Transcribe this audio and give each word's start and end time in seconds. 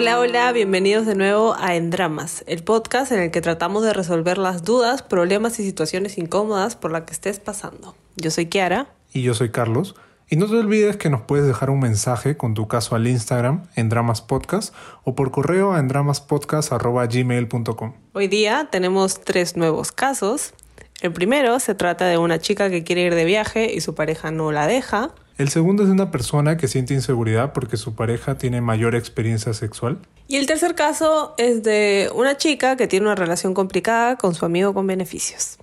Hola, 0.00 0.18
hola, 0.18 0.50
bienvenidos 0.52 1.04
de 1.04 1.14
nuevo 1.14 1.54
a 1.60 1.74
En 1.74 1.90
Dramas, 1.90 2.42
el 2.46 2.64
podcast 2.64 3.12
en 3.12 3.20
el 3.20 3.30
que 3.30 3.42
tratamos 3.42 3.82
de 3.82 3.92
resolver 3.92 4.38
las 4.38 4.64
dudas, 4.64 5.02
problemas 5.02 5.60
y 5.60 5.62
situaciones 5.62 6.16
incómodas 6.16 6.74
por 6.74 6.90
las 6.90 7.02
que 7.02 7.12
estés 7.12 7.38
pasando. 7.38 7.94
Yo 8.16 8.30
soy 8.30 8.46
Kiara. 8.46 8.86
Y 9.12 9.20
yo 9.20 9.34
soy 9.34 9.50
Carlos. 9.50 9.94
Y 10.30 10.36
no 10.36 10.46
te 10.46 10.56
olvides 10.56 10.96
que 10.96 11.10
nos 11.10 11.20
puedes 11.20 11.46
dejar 11.46 11.68
un 11.68 11.80
mensaje 11.80 12.38
con 12.38 12.54
tu 12.54 12.66
caso 12.66 12.96
al 12.96 13.06
Instagram 13.06 13.66
en 13.76 13.90
Dramas 13.90 14.22
Podcast 14.22 14.74
o 15.04 15.14
por 15.14 15.32
correo 15.32 15.74
a 15.74 15.80
endramaspodcast.gmail.com. 15.80 17.92
Hoy 18.14 18.28
día 18.28 18.68
tenemos 18.72 19.20
tres 19.20 19.58
nuevos 19.58 19.92
casos. 19.92 20.54
El 21.02 21.12
primero 21.12 21.60
se 21.60 21.74
trata 21.74 22.06
de 22.06 22.16
una 22.16 22.38
chica 22.38 22.70
que 22.70 22.84
quiere 22.84 23.02
ir 23.02 23.14
de 23.14 23.26
viaje 23.26 23.74
y 23.74 23.82
su 23.82 23.94
pareja 23.94 24.30
no 24.30 24.50
la 24.50 24.66
deja. 24.66 25.10
El 25.40 25.48
segundo 25.48 25.84
es 25.84 25.88
de 25.88 25.94
una 25.94 26.10
persona 26.10 26.58
que 26.58 26.68
siente 26.68 26.92
inseguridad 26.92 27.54
porque 27.54 27.78
su 27.78 27.94
pareja 27.94 28.36
tiene 28.36 28.60
mayor 28.60 28.94
experiencia 28.94 29.54
sexual. 29.54 29.98
Y 30.28 30.36
el 30.36 30.46
tercer 30.46 30.74
caso 30.74 31.34
es 31.38 31.62
de 31.62 32.10
una 32.14 32.36
chica 32.36 32.76
que 32.76 32.86
tiene 32.86 33.06
una 33.06 33.14
relación 33.14 33.54
complicada 33.54 34.16
con 34.16 34.34
su 34.34 34.44
amigo 34.44 34.74
con 34.74 34.86
beneficios. 34.86 35.56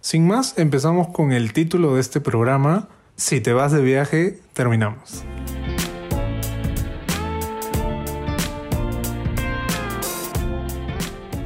Sin 0.00 0.26
más, 0.26 0.58
empezamos 0.58 1.06
con 1.10 1.30
el 1.30 1.52
título 1.52 1.94
de 1.94 2.00
este 2.00 2.20
programa, 2.20 2.88
si 3.14 3.40
te 3.40 3.52
vas 3.52 3.70
de 3.70 3.80
viaje, 3.80 4.40
terminamos. 4.54 5.22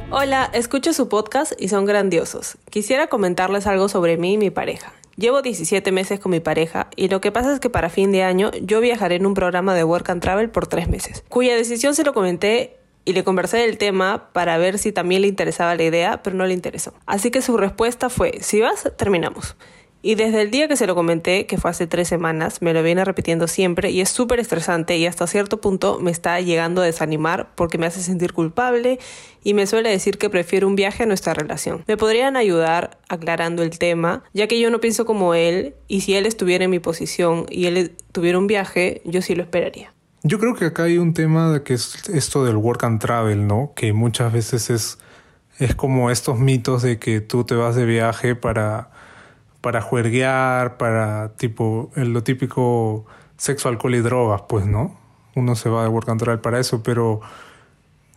Hola, 0.09 0.49
escucho 0.51 0.93
su 0.93 1.09
podcast 1.09 1.53
y 1.59 1.69
son 1.69 1.85
grandiosos. 1.85 2.57
Quisiera 2.71 3.05
comentarles 3.05 3.67
algo 3.67 3.87
sobre 3.87 4.17
mí 4.17 4.33
y 4.33 4.37
mi 4.39 4.49
pareja. 4.49 4.93
Llevo 5.17 5.41
17 5.41 5.91
meses 5.91 6.19
con 6.19 6.31
mi 6.31 6.39
pareja 6.39 6.89
y 6.95 7.07
lo 7.07 7.21
que 7.21 7.31
pasa 7.31 7.51
es 7.51 7.59
que 7.59 7.71
para 7.71 7.89
fin 7.89 8.11
de 8.11 8.21
año 8.21 8.51
yo 8.61 8.79
viajaré 8.81 9.15
en 9.15 9.25
un 9.25 9.33
programa 9.33 9.73
de 9.73 9.83
Work 9.83 10.11
and 10.11 10.21
Travel 10.21 10.51
por 10.51 10.67
tres 10.67 10.87
meses, 10.89 11.23
cuya 11.27 11.55
decisión 11.55 11.95
se 11.95 12.03
lo 12.03 12.13
comenté 12.13 12.77
y 13.03 13.13
le 13.13 13.23
conversé 13.23 13.57
del 13.57 13.79
tema 13.79 14.29
para 14.31 14.59
ver 14.59 14.77
si 14.77 14.91
también 14.91 15.23
le 15.23 15.27
interesaba 15.27 15.73
la 15.73 15.81
idea, 15.81 16.21
pero 16.21 16.35
no 16.35 16.45
le 16.45 16.53
interesó. 16.53 16.93
Así 17.07 17.31
que 17.31 17.41
su 17.41 17.57
respuesta 17.57 18.09
fue, 18.09 18.33
si 18.41 18.61
vas, 18.61 18.91
terminamos. 18.95 19.55
Y 20.01 20.15
desde 20.15 20.43
el 20.43 20.51
día 20.51 20.67
que 20.67 20.77
se 20.77 20.85
lo 20.85 20.95
comenté, 20.95 21.47
que 21.47 21.57
fue 21.57 21.71
hace 21.71 21.87
tres 21.87 22.07
semanas, 22.07 22.61
me 22.61 22.73
lo 22.73 22.83
viene 22.83 23.03
repitiendo 23.03 23.47
siempre 23.47 23.89
y 23.89 24.01
es 24.01 24.09
súper 24.09 24.39
estresante 24.39 24.95
y 24.97 25.05
hasta 25.05 25.25
cierto 25.27 25.59
punto 25.59 25.99
me 25.99 26.11
está 26.11 26.39
llegando 26.39 26.81
a 26.81 26.85
desanimar 26.85 27.49
porque 27.55 27.77
me 27.77 27.87
hace 27.87 28.01
sentir 28.01 28.33
culpable 28.33 28.99
y 29.43 29.53
me 29.53 29.65
suele 29.65 29.89
decir 29.89 30.17
que 30.17 30.29
prefiere 30.29 30.65
un 30.65 30.75
viaje 30.75 31.03
a 31.03 31.05
nuestra 31.05 31.33
relación. 31.33 31.83
¿Me 31.87 31.97
podrían 31.97 32.37
ayudar 32.37 32.99
aclarando 33.09 33.63
el 33.63 33.79
tema? 33.79 34.23
Ya 34.33 34.47
que 34.47 34.59
yo 34.59 34.69
no 34.69 34.79
pienso 34.79 35.05
como 35.05 35.33
él 35.33 35.73
y 35.87 36.01
si 36.01 36.13
él 36.13 36.25
estuviera 36.25 36.65
en 36.65 36.71
mi 36.71 36.79
posición 36.79 37.45
y 37.49 37.65
él 37.65 37.95
tuviera 38.11 38.37
un 38.37 38.47
viaje, 38.47 39.01
yo 39.03 39.21
sí 39.21 39.35
lo 39.35 39.43
esperaría. 39.43 39.93
Yo 40.23 40.39
creo 40.39 40.55
que 40.55 40.65
acá 40.65 40.83
hay 40.83 40.97
un 40.97 41.13
tema 41.13 41.51
de 41.51 41.63
que 41.63 41.73
es 41.73 42.09
esto 42.09 42.43
del 42.43 42.57
work 42.57 42.83
and 42.83 42.99
travel, 42.99 43.47
¿no? 43.47 43.73
Que 43.75 43.93
muchas 43.93 44.33
veces 44.33 44.69
es, 44.69 44.99
es 45.57 45.73
como 45.75 46.11
estos 46.11 46.37
mitos 46.39 46.81
de 46.81 46.99
que 46.99 47.21
tú 47.21 47.45
te 47.45 47.55
vas 47.55 47.75
de 47.75 47.85
viaje 47.85 48.35
para 48.35 48.91
para 49.67 49.81
juerguear, 49.81 50.77
para 50.77 51.33
tipo, 51.35 51.91
lo 51.95 52.23
típico 52.23 53.05
sexo, 53.35 53.67
alcohol 53.67 53.95
y 53.95 53.99
drogas, 53.99 54.43
pues, 54.47 54.65
¿no? 54.65 54.97
Uno 55.35 55.55
se 55.55 55.67
va 55.67 55.83
de 55.83 55.89
work 55.89 56.07
and 56.07 56.21
travel 56.21 56.39
para 56.39 56.57
eso, 56.57 56.83
pero 56.83 57.19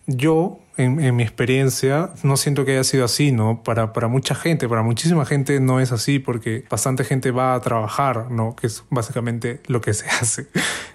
yo, 0.07 0.61
en, 0.77 1.17
mi 1.17 1.25
experiencia, 1.25 2.11
no 2.23 2.37
siento 2.37 2.65
que 2.65 2.71
haya 2.71 2.85
sido 2.85 3.05
así, 3.05 3.33
¿no? 3.33 3.65
Para, 3.65 3.93
para 3.93 4.07
mucha 4.07 4.37
gente, 4.37 4.69
para 4.69 4.83
muchísima 4.83 5.27
gente 5.27 5.59
no 5.59 5.81
es 5.81 5.91
así 5.91 6.21
porque 6.21 6.67
bastante 6.71 7.03
gente 7.03 7.33
va 7.33 7.57
a 7.57 7.61
trabajar, 7.61 8.31
¿no? 8.31 8.55
Que 8.55 8.69
es 8.69 8.85
básicamente 8.89 9.59
lo 9.67 9.81
que 9.81 9.93
se 9.93 10.09
hace. 10.21 10.47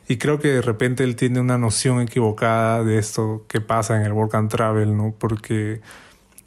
Y 0.07 0.15
creo 0.15 0.39
que 0.39 0.47
de 0.47 0.61
repente 0.61 1.03
él 1.03 1.17
tiene 1.17 1.41
una 1.41 1.57
noción 1.57 1.99
equivocada 1.99 2.81
de 2.85 2.97
esto 2.97 3.43
que 3.49 3.59
pasa 3.59 3.97
en 3.97 4.03
el 4.03 4.13
work 4.13 4.35
and 4.35 4.49
travel, 4.49 4.95
¿no? 4.95 5.13
Porque 5.19 5.81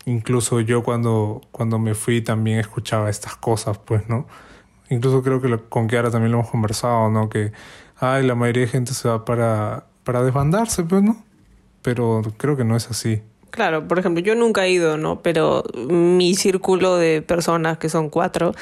incluso 0.05 0.61
yo 0.61 0.83
cuando, 0.83 1.41
cuando 1.53 1.79
me 1.79 1.95
fui 1.95 2.21
también 2.23 2.59
escuchaba 2.59 3.11
estas 3.11 3.37
cosas, 3.37 3.79
pues, 3.79 4.09
¿no? 4.09 4.27
Incluso 4.91 5.23
creo 5.23 5.41
que 5.41 5.59
con 5.69 5.87
Kiara 5.87 6.11
también 6.11 6.33
lo 6.33 6.39
hemos 6.39 6.51
conversado, 6.51 7.11
¿no? 7.11 7.29
Que, 7.29 7.53
ay, 7.97 8.27
la 8.27 8.35
mayoría 8.35 8.63
de 8.63 8.69
gente 8.69 8.95
se 8.95 9.09
va 9.09 9.25
para, 9.25 9.87
para 10.05 10.23
desbandarse, 10.23 10.83
pues, 10.85 11.03
¿no? 11.03 11.23
Pero 11.83 12.23
creo 12.37 12.57
que 12.57 12.65
no 12.65 12.77
es 12.77 12.91
así. 12.91 13.23
Claro, 13.51 13.87
por 13.87 13.99
ejemplo, 13.99 14.23
yo 14.23 14.35
nunca 14.35 14.65
he 14.65 14.71
ido, 14.71 14.97
¿no? 14.97 15.21
Pero 15.23 15.65
mi 15.89 16.35
círculo 16.35 16.97
de 16.97 17.23
personas, 17.23 17.79
que 17.79 17.89
son 17.89 18.09
cuatro, 18.11 18.55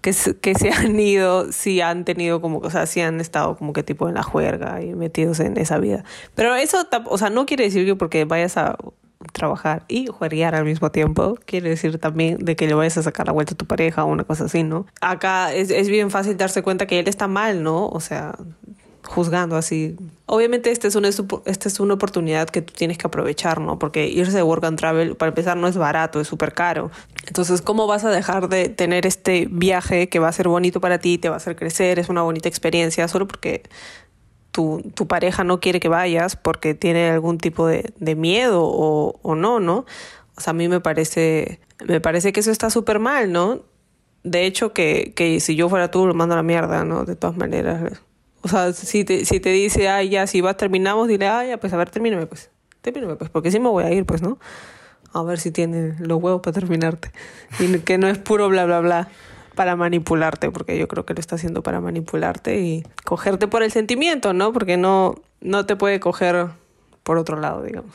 que, 0.00 0.14
que 0.40 0.54
se 0.54 0.70
han 0.70 0.98
ido, 1.00 1.50
sí 1.52 1.80
han 1.80 2.04
tenido 2.04 2.40
como, 2.40 2.58
o 2.58 2.70
sea, 2.70 2.86
sí 2.86 3.00
han 3.00 3.20
estado 3.20 3.56
como 3.56 3.72
que 3.72 3.82
tipo 3.82 4.08
en 4.08 4.14
la 4.14 4.22
juerga 4.22 4.82
y 4.82 4.94
metidos 4.94 5.40
en 5.40 5.56
esa 5.56 5.78
vida. 5.78 6.04
Pero 6.34 6.54
eso, 6.54 6.86
o 7.06 7.18
sea, 7.18 7.30
no 7.30 7.46
quiere 7.46 7.64
decir 7.64 7.86
que 7.86 7.96
porque 7.96 8.24
vayas 8.24 8.56
a 8.56 8.76
trabajar 9.32 9.84
y 9.88 10.06
jugar 10.06 10.54
al 10.54 10.64
mismo 10.64 10.90
tiempo, 10.90 11.38
quiere 11.44 11.70
decir 11.70 11.98
también 11.98 12.38
de 12.38 12.56
que 12.56 12.66
le 12.66 12.74
vayas 12.74 12.96
a 12.98 13.02
sacar 13.02 13.26
la 13.26 13.32
vuelta 13.32 13.54
a 13.54 13.56
tu 13.56 13.66
pareja 13.66 14.04
o 14.04 14.08
una 14.08 14.24
cosa 14.24 14.44
así, 14.44 14.62
¿no? 14.62 14.86
Acá 15.00 15.52
es, 15.52 15.70
es 15.70 15.88
bien 15.88 16.10
fácil 16.10 16.36
darse 16.36 16.62
cuenta 16.62 16.86
que 16.86 16.98
él 16.98 17.08
está 17.08 17.28
mal, 17.28 17.62
¿no? 17.62 17.88
O 17.88 18.00
sea, 18.00 18.36
juzgando 19.06 19.56
así. 19.56 19.96
Obviamente 20.26 20.70
esta 20.70 20.88
es, 20.88 20.94
una, 20.94 21.08
esta 21.08 21.68
es 21.68 21.80
una 21.80 21.94
oportunidad 21.94 22.48
que 22.48 22.62
tú 22.62 22.72
tienes 22.74 22.96
que 22.98 23.06
aprovechar, 23.06 23.60
¿no? 23.60 23.78
Porque 23.78 24.06
irse 24.08 24.32
de 24.32 24.42
work 24.42 24.64
and 24.64 24.78
travel, 24.78 25.16
para 25.16 25.28
empezar, 25.28 25.56
no 25.56 25.68
es 25.68 25.76
barato, 25.76 26.20
es 26.20 26.28
súper 26.28 26.54
caro. 26.54 26.90
Entonces, 27.26 27.60
¿cómo 27.60 27.86
vas 27.86 28.04
a 28.04 28.10
dejar 28.10 28.48
de 28.48 28.68
tener 28.68 29.06
este 29.06 29.46
viaje 29.50 30.08
que 30.08 30.18
va 30.18 30.28
a 30.28 30.32
ser 30.32 30.48
bonito 30.48 30.80
para 30.80 30.98
ti, 30.98 31.18
te 31.18 31.28
va 31.28 31.34
a 31.34 31.38
hacer 31.38 31.56
crecer, 31.56 31.98
es 31.98 32.08
una 32.08 32.22
bonita 32.22 32.48
experiencia, 32.48 33.06
solo 33.08 33.28
porque 33.28 33.62
tu, 34.54 34.88
tu 34.94 35.08
pareja 35.08 35.42
no 35.42 35.58
quiere 35.58 35.80
que 35.80 35.88
vayas 35.88 36.36
porque 36.36 36.74
tiene 36.74 37.10
algún 37.10 37.38
tipo 37.38 37.66
de, 37.66 38.14
miedo 38.14 38.62
o, 38.62 39.18
o, 39.20 39.34
no, 39.34 39.58
¿no? 39.58 39.84
O 40.36 40.40
sea, 40.40 40.52
a 40.52 40.54
mí 40.54 40.68
me 40.68 40.78
parece, 40.78 41.58
me 41.84 42.00
parece 42.00 42.32
que 42.32 42.38
eso 42.38 42.52
está 42.52 42.70
súper 42.70 43.00
mal, 43.00 43.32
¿no? 43.32 43.62
De 44.22 44.46
hecho, 44.46 44.72
que, 44.72 45.12
que 45.16 45.40
si 45.40 45.56
yo 45.56 45.68
fuera 45.68 45.90
tú, 45.90 46.06
lo 46.06 46.14
mando 46.14 46.34
a 46.34 46.36
la 46.36 46.44
mierda, 46.44 46.84
¿no? 46.84 47.04
De 47.04 47.16
todas 47.16 47.36
maneras. 47.36 48.00
O 48.42 48.48
sea, 48.48 48.72
si 48.72 49.04
te, 49.04 49.24
si 49.24 49.40
te 49.40 49.48
dice, 49.48 49.88
ay, 49.88 50.10
ya, 50.10 50.28
si 50.28 50.40
vas, 50.40 50.56
terminamos, 50.56 51.08
dile, 51.08 51.26
ay, 51.26 51.48
ya, 51.48 51.58
pues 51.58 51.72
a 51.72 51.76
ver, 51.76 51.90
termíname, 51.90 52.26
pues. 52.26 52.50
Termíname, 52.80 53.16
pues, 53.16 53.30
porque 53.30 53.50
sí 53.50 53.58
me 53.58 53.70
voy 53.70 53.82
a 53.82 53.90
ir, 53.90 54.06
pues, 54.06 54.22
¿no? 54.22 54.38
A 55.12 55.24
ver 55.24 55.40
si 55.40 55.50
tiene 55.50 55.96
los 55.98 56.22
huevos 56.22 56.42
para 56.42 56.52
terminarte. 56.52 57.10
Y 57.58 57.78
que 57.78 57.98
no 57.98 58.06
es 58.06 58.18
puro 58.18 58.48
bla, 58.48 58.66
bla, 58.66 58.78
bla 58.80 59.08
para 59.54 59.76
manipularte, 59.76 60.50
porque 60.50 60.78
yo 60.78 60.88
creo 60.88 61.04
que 61.06 61.14
lo 61.14 61.20
está 61.20 61.36
haciendo 61.36 61.62
para 61.62 61.80
manipularte 61.80 62.60
y 62.60 62.84
cogerte 63.04 63.48
por 63.48 63.62
el 63.62 63.70
sentimiento, 63.70 64.32
¿no? 64.32 64.52
Porque 64.52 64.76
no, 64.76 65.14
no 65.40 65.66
te 65.66 65.76
puede 65.76 66.00
coger 66.00 66.48
por 67.02 67.18
otro 67.18 67.40
lado, 67.40 67.62
digamos. 67.62 67.94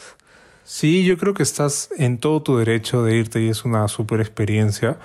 Sí, 0.64 1.04
yo 1.04 1.18
creo 1.18 1.34
que 1.34 1.44
estás 1.44 1.90
en 1.98 2.20
todo 2.20 2.44
tu 2.44 2.58
derecho 2.58 3.04
de 3.04 3.16
irte 3.16 3.42
y 3.42 3.50
es 3.50 3.66
una 3.66 3.88
super 3.88 4.20
experiencia. 4.22 4.98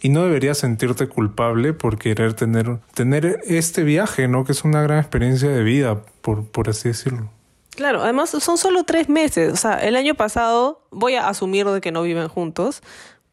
Y 0.00 0.08
no 0.08 0.22
deberías 0.22 0.56
sentirte 0.56 1.08
culpable 1.08 1.74
por 1.74 1.98
querer 1.98 2.32
tener, 2.32 2.78
tener 2.94 3.40
este 3.44 3.82
viaje, 3.82 4.28
¿no? 4.28 4.44
Que 4.44 4.52
es 4.52 4.64
una 4.64 4.80
gran 4.80 4.98
experiencia 4.98 5.50
de 5.50 5.62
vida, 5.62 6.02
por, 6.22 6.46
por 6.46 6.70
así 6.70 6.88
decirlo. 6.88 7.30
Claro, 7.76 8.02
además 8.02 8.30
son 8.30 8.56
solo 8.56 8.84
tres 8.84 9.10
meses. 9.10 9.52
O 9.52 9.56
sea, 9.56 9.74
el 9.74 9.96
año 9.96 10.14
pasado 10.14 10.82
voy 10.90 11.16
a 11.16 11.28
asumir 11.28 11.66
de 11.66 11.82
que 11.82 11.92
no 11.92 12.00
viven 12.02 12.28
juntos, 12.28 12.82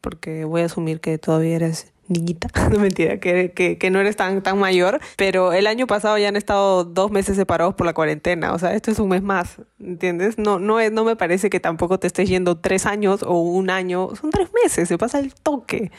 porque 0.02 0.44
voy 0.44 0.62
a 0.62 0.66
asumir 0.66 1.00
que 1.00 1.16
todavía 1.16 1.56
eres 1.56 1.92
niñita, 2.08 2.48
no 2.70 2.78
mentira, 2.78 3.20
que, 3.20 3.52
que, 3.52 3.78
que, 3.78 3.90
no 3.90 4.00
eres 4.00 4.16
tan, 4.16 4.42
tan 4.42 4.58
mayor, 4.58 5.00
pero 5.16 5.52
el 5.52 5.66
año 5.66 5.86
pasado 5.86 6.18
ya 6.18 6.28
han 6.28 6.36
estado 6.36 6.84
dos 6.84 7.10
meses 7.10 7.36
separados 7.36 7.74
por 7.74 7.86
la 7.86 7.94
cuarentena, 7.94 8.52
o 8.52 8.58
sea, 8.58 8.74
esto 8.74 8.90
es 8.90 8.98
un 8.98 9.10
mes 9.10 9.22
más, 9.22 9.60
¿entiendes? 9.78 10.38
No, 10.38 10.58
no, 10.58 10.80
es, 10.80 10.92
no 10.92 11.04
me 11.04 11.16
parece 11.16 11.50
que 11.50 11.60
tampoco 11.60 11.98
te 11.98 12.06
estés 12.06 12.28
yendo 12.28 12.58
tres 12.58 12.86
años 12.86 13.22
o 13.22 13.40
un 13.40 13.70
año, 13.70 14.10
son 14.16 14.30
tres 14.30 14.48
meses, 14.64 14.88
se 14.88 14.98
pasa 14.98 15.18
el 15.18 15.34
toque. 15.34 15.90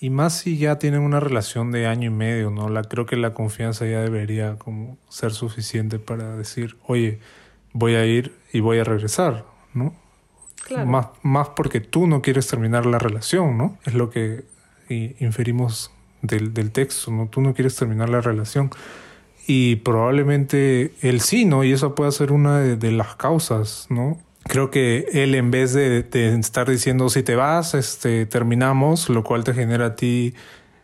Y 0.00 0.10
más 0.10 0.36
si 0.36 0.58
ya 0.58 0.80
tienen 0.80 1.02
una 1.02 1.20
relación 1.20 1.70
de 1.70 1.86
año 1.86 2.08
y 2.08 2.12
medio, 2.12 2.50
¿no? 2.50 2.68
La, 2.68 2.82
creo 2.82 3.06
que 3.06 3.16
la 3.16 3.34
confianza 3.34 3.86
ya 3.86 4.00
debería 4.00 4.56
como 4.56 4.98
ser 5.08 5.30
suficiente 5.30 6.00
para 6.00 6.36
decir, 6.36 6.76
oye, 6.88 7.20
voy 7.72 7.94
a 7.94 8.04
ir 8.04 8.34
y 8.52 8.58
voy 8.58 8.80
a 8.80 8.84
regresar, 8.84 9.44
¿no? 9.74 9.94
Claro. 10.66 10.86
Más, 10.86 11.06
más 11.22 11.50
porque 11.50 11.80
tú 11.80 12.08
no 12.08 12.20
quieres 12.20 12.48
terminar 12.48 12.84
la 12.84 12.98
relación, 12.98 13.56
¿no? 13.56 13.78
Es 13.84 13.94
lo 13.94 14.10
que 14.10 14.44
inferimos 15.18 15.90
del, 16.22 16.54
del 16.54 16.70
texto, 16.70 17.10
¿no? 17.10 17.26
Tú 17.26 17.40
no 17.40 17.54
quieres 17.54 17.76
terminar 17.76 18.08
la 18.08 18.20
relación. 18.20 18.70
Y 19.46 19.76
probablemente 19.76 20.94
él 21.00 21.20
sí, 21.20 21.44
¿no? 21.44 21.64
Y 21.64 21.72
eso 21.72 21.94
puede 21.94 22.12
ser 22.12 22.32
una 22.32 22.60
de, 22.60 22.92
las 22.92 23.16
causas, 23.16 23.86
¿no? 23.90 24.18
Creo 24.44 24.70
que 24.70 25.06
él 25.12 25.34
en 25.34 25.50
vez 25.50 25.72
de, 25.72 26.02
de, 26.02 26.34
estar 26.38 26.68
diciendo 26.68 27.08
si 27.08 27.22
te 27.22 27.36
vas, 27.36 27.74
este, 27.74 28.26
terminamos, 28.26 29.08
lo 29.08 29.24
cual 29.24 29.44
te 29.44 29.54
genera 29.54 29.86
a 29.86 29.96
ti 29.96 30.34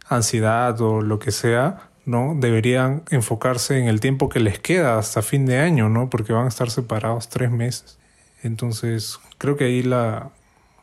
ansiedad 0.09 0.81
o 0.81 1.03
lo 1.03 1.19
que 1.19 1.31
sea, 1.31 1.91
¿no? 2.05 2.35
Deberían 2.37 3.03
enfocarse 3.11 3.79
en 3.79 3.89
el 3.89 4.01
tiempo 4.01 4.29
que 4.29 4.41
les 4.41 4.59
queda 4.59 4.99
hasta 4.99 5.23
fin 5.23 5.47
de 5.47 5.59
año, 5.59 5.89
¿no? 5.89 6.11
Porque 6.11 6.33
van 6.33 6.47
a 6.47 6.49
estar 6.49 6.71
separados 6.71 7.29
tres 7.29 7.51
meses. 7.51 7.99
Entonces, 8.43 9.19
creo 9.39 9.57
que 9.57 9.65
ahí 9.65 9.83
la, 9.83 10.31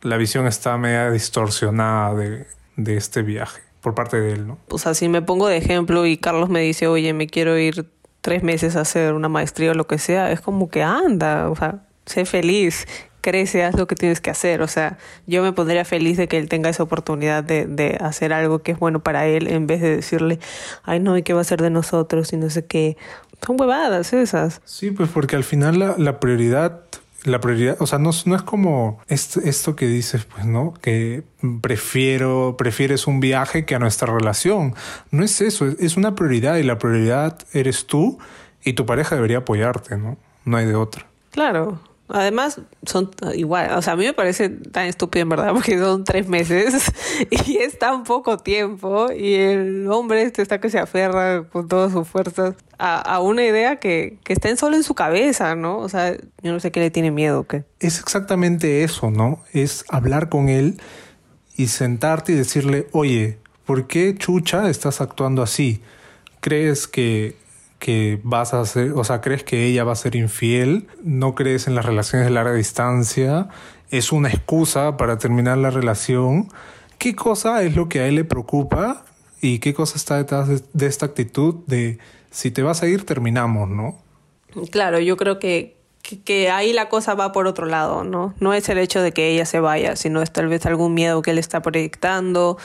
la 0.02 0.18
visión 0.18 0.48
está 0.48 0.78
media 0.78 1.10
distorsionada 1.10 2.14
de, 2.14 2.48
de 2.76 2.98
este 2.98 3.22
viaje 3.22 3.62
por 3.82 3.94
parte 3.94 4.20
de 4.20 4.34
él, 4.34 4.48
¿no? 4.48 4.58
O 4.70 4.80
sea, 4.80 4.94
si 4.94 5.10
me 5.10 5.22
pongo 5.22 5.48
de 5.48 5.58
ejemplo 5.58 6.06
y 6.06 6.18
Carlos 6.18 6.50
me 6.50 6.62
dice, 6.62 6.88
oye, 6.88 7.14
me 7.14 7.28
quiero 7.28 7.58
ir 7.58 7.88
tres 8.22 8.42
meses 8.42 8.76
a 8.76 8.82
hacer 8.82 9.14
una 9.14 9.30
maestría 9.30 9.72
o 9.72 9.74
lo 9.76 9.86
que 9.86 10.00
sea, 10.00 10.32
es 10.32 10.42
como 10.42 10.70
que 10.70 10.82
anda, 10.82 11.50
o 11.50 11.56
sea, 11.56 11.84
sé 12.08 12.26
feliz, 12.26 12.88
crece, 13.22 13.64
haz 13.64 13.76
lo 13.76 13.88
que 13.88 13.96
tienes 13.96 14.22
que 14.22 14.30
hacer. 14.30 14.62
O 14.62 14.68
sea, 14.68 14.98
yo 15.28 15.44
me 15.44 15.52
pondría 15.52 15.86
feliz 15.86 16.18
de 16.18 16.28
que 16.28 16.38
él 16.38 16.50
tenga 16.50 16.70
esa 16.70 16.84
oportunidad 16.84 17.44
de, 17.44 17.66
de 17.66 17.98
hacer 18.00 18.34
algo 18.34 18.60
que 18.60 18.72
es 18.72 18.80
bueno 18.80 19.02
para 19.02 19.28
él 19.28 19.48
en 19.48 19.68
vez 19.68 19.82
de 19.82 19.96
decirle, 19.98 20.40
ay 20.84 21.00
no, 21.00 21.18
¿y 21.18 21.24
qué 21.24 21.34
va 21.34 21.42
a 21.42 21.44
ser 21.44 21.62
de 21.62 21.70
nosotros? 21.70 22.34
Y 22.34 22.38
no 22.38 22.50
sé 22.50 22.66
qué. 22.66 22.98
Son 23.46 23.60
huevadas 23.60 24.14
esas. 24.14 24.62
Sí, 24.66 24.92
pues 24.92 25.10
porque 25.10 25.36
al 25.36 25.44
final 25.44 25.78
la, 25.78 25.96
la 25.98 26.20
prioridad 26.20 26.82
la 27.26 27.40
prioridad, 27.40 27.78
o 27.80 27.88
sea, 27.88 28.00
no, 28.00 28.12
no 28.26 28.36
es 28.36 28.42
como 28.42 29.00
esto, 29.08 29.42
esto, 29.42 29.76
que 29.76 29.88
dices, 29.88 30.26
pues, 30.26 30.46
¿no? 30.46 30.74
Que 30.82 31.24
prefiero, 31.62 32.56
prefieres 32.58 33.08
un 33.08 33.20
viaje 33.20 33.66
que 33.66 33.76
a 33.76 33.80
nuestra 33.80 34.14
relación. 34.14 34.76
No 35.12 35.24
es 35.24 35.42
eso, 35.42 35.68
es 35.68 35.98
una 35.98 36.16
prioridad 36.16 36.58
y 36.58 36.64
la 36.64 36.78
prioridad 36.78 37.40
eres 37.54 37.88
tú 37.88 38.18
y 38.64 38.74
tu 38.74 38.86
pareja 38.86 39.16
debería 39.16 39.40
apoyarte, 39.40 39.98
¿no? 39.98 40.18
No 40.46 40.58
hay 40.58 40.66
de 40.66 40.76
otra. 40.76 41.08
Claro. 41.32 41.80
Además, 42.08 42.62
son 42.86 43.10
igual, 43.34 43.72
o 43.74 43.82
sea, 43.82 43.94
a 43.94 43.96
mí 43.96 44.06
me 44.06 44.14
parece 44.14 44.50
tan 44.50 44.86
estúpido 44.86 45.24
en 45.24 45.30
verdad, 45.30 45.52
porque 45.54 45.80
son 45.80 46.04
tres 46.04 46.28
meses 46.28 46.92
y 47.48 47.58
es 47.58 47.80
tan 47.80 48.04
poco 48.04 48.38
tiempo 48.38 49.12
y 49.12 49.34
el 49.34 49.90
hombre 49.90 50.22
este 50.22 50.42
está 50.42 50.60
que 50.60 50.70
se 50.70 50.78
aferra 50.78 51.44
con 51.50 51.68
todas 51.68 51.92
sus 51.92 52.08
fuerzas 52.08 52.56
a, 52.78 53.00
a 53.00 53.22
una 53.22 53.44
idea 53.44 53.78
que, 53.78 54.20
que 54.24 54.34
estén 54.34 54.58
solo 54.58 54.76
en 54.76 54.84
su 54.84 54.94
cabeza, 54.94 55.56
¿no? 55.56 55.80
O 55.80 55.90
sea, 55.90 56.16
yo 56.44 56.52
no 56.52 56.60
sé 56.60 56.72
qué 56.72 56.80
le 56.80 56.92
tiene 56.92 57.12
miedo. 57.12 57.46
Es 57.80 58.00
exactamente 58.00 58.84
eso, 58.84 59.12
¿no? 59.12 59.44
Es 59.54 59.86
hablar 59.90 60.30
con 60.30 60.50
él 60.50 60.80
y 61.56 61.68
sentarte 61.68 62.34
y 62.34 62.36
decirle, 62.36 62.88
oye, 62.92 63.40
¿por 63.66 63.88
qué 63.88 64.16
chucha 64.16 64.70
estás 64.70 65.02
actuando 65.02 65.42
así? 65.42 65.82
¿Crees 66.40 66.88
que 66.88 67.36
que 67.86 68.20
vas 68.24 68.56
a 68.56 68.62
hacer, 68.62 68.94
o 68.96 69.04
sea, 69.04 69.22
crees 69.22 69.44
que 69.44 69.68
ella 69.68 69.84
va 69.84 69.92
a 69.92 69.96
ser 69.96 70.16
infiel, 70.16 70.88
no 71.04 71.36
crees 71.36 71.68
en 71.68 71.76
las 71.76 71.86
relaciones 71.86 72.26
de 72.26 72.34
larga 72.34 72.56
distancia, 72.56 73.48
es 73.92 74.12
una 74.12 74.28
excusa 74.30 74.98
para 74.98 75.20
terminar 75.20 75.60
la 75.60 75.70
relación. 75.70 76.48
¿Qué 76.98 77.16
cosa 77.16 77.62
es 77.62 77.76
lo 77.76 77.88
que 77.88 78.00
a 78.00 78.08
él 78.08 78.16
le 78.16 78.24
preocupa 78.24 79.06
y 79.40 79.60
qué 79.60 79.76
cosa 79.76 79.98
está 79.98 80.18
detrás 80.18 80.64
de, 80.74 80.86
esta 80.88 81.06
actitud 81.06 81.58
de 81.68 82.00
si 82.32 82.50
te 82.50 82.64
vas 82.64 82.82
a 82.82 82.88
ir, 82.88 83.06
terminamos, 83.06 83.70
¿no? 83.70 84.00
Claro, 84.72 84.98
yo 84.98 85.16
creo 85.16 85.38
que, 85.38 85.78
que, 86.02 86.20
que, 86.22 86.50
ahí 86.50 86.74
la 86.74 86.90
cosa 86.90 87.14
va 87.14 87.32
por 87.34 87.46
otro 87.46 87.68
lado, 87.68 88.04
¿no? 88.04 88.34
No 88.40 88.56
es 88.56 88.68
el 88.68 88.80
hecho 88.80 89.00
de 89.04 89.12
que 89.12 89.30
ella 89.30 89.46
se 89.46 89.60
vaya, 89.60 89.96
sino 89.96 90.24
es 90.24 90.34
tal 90.34 90.48
vez 90.48 90.66
algún 90.66 90.96
miedo 90.96 91.22
que 91.22 91.30
él 91.30 91.38
está 91.38 91.62
proyectando 91.62 92.58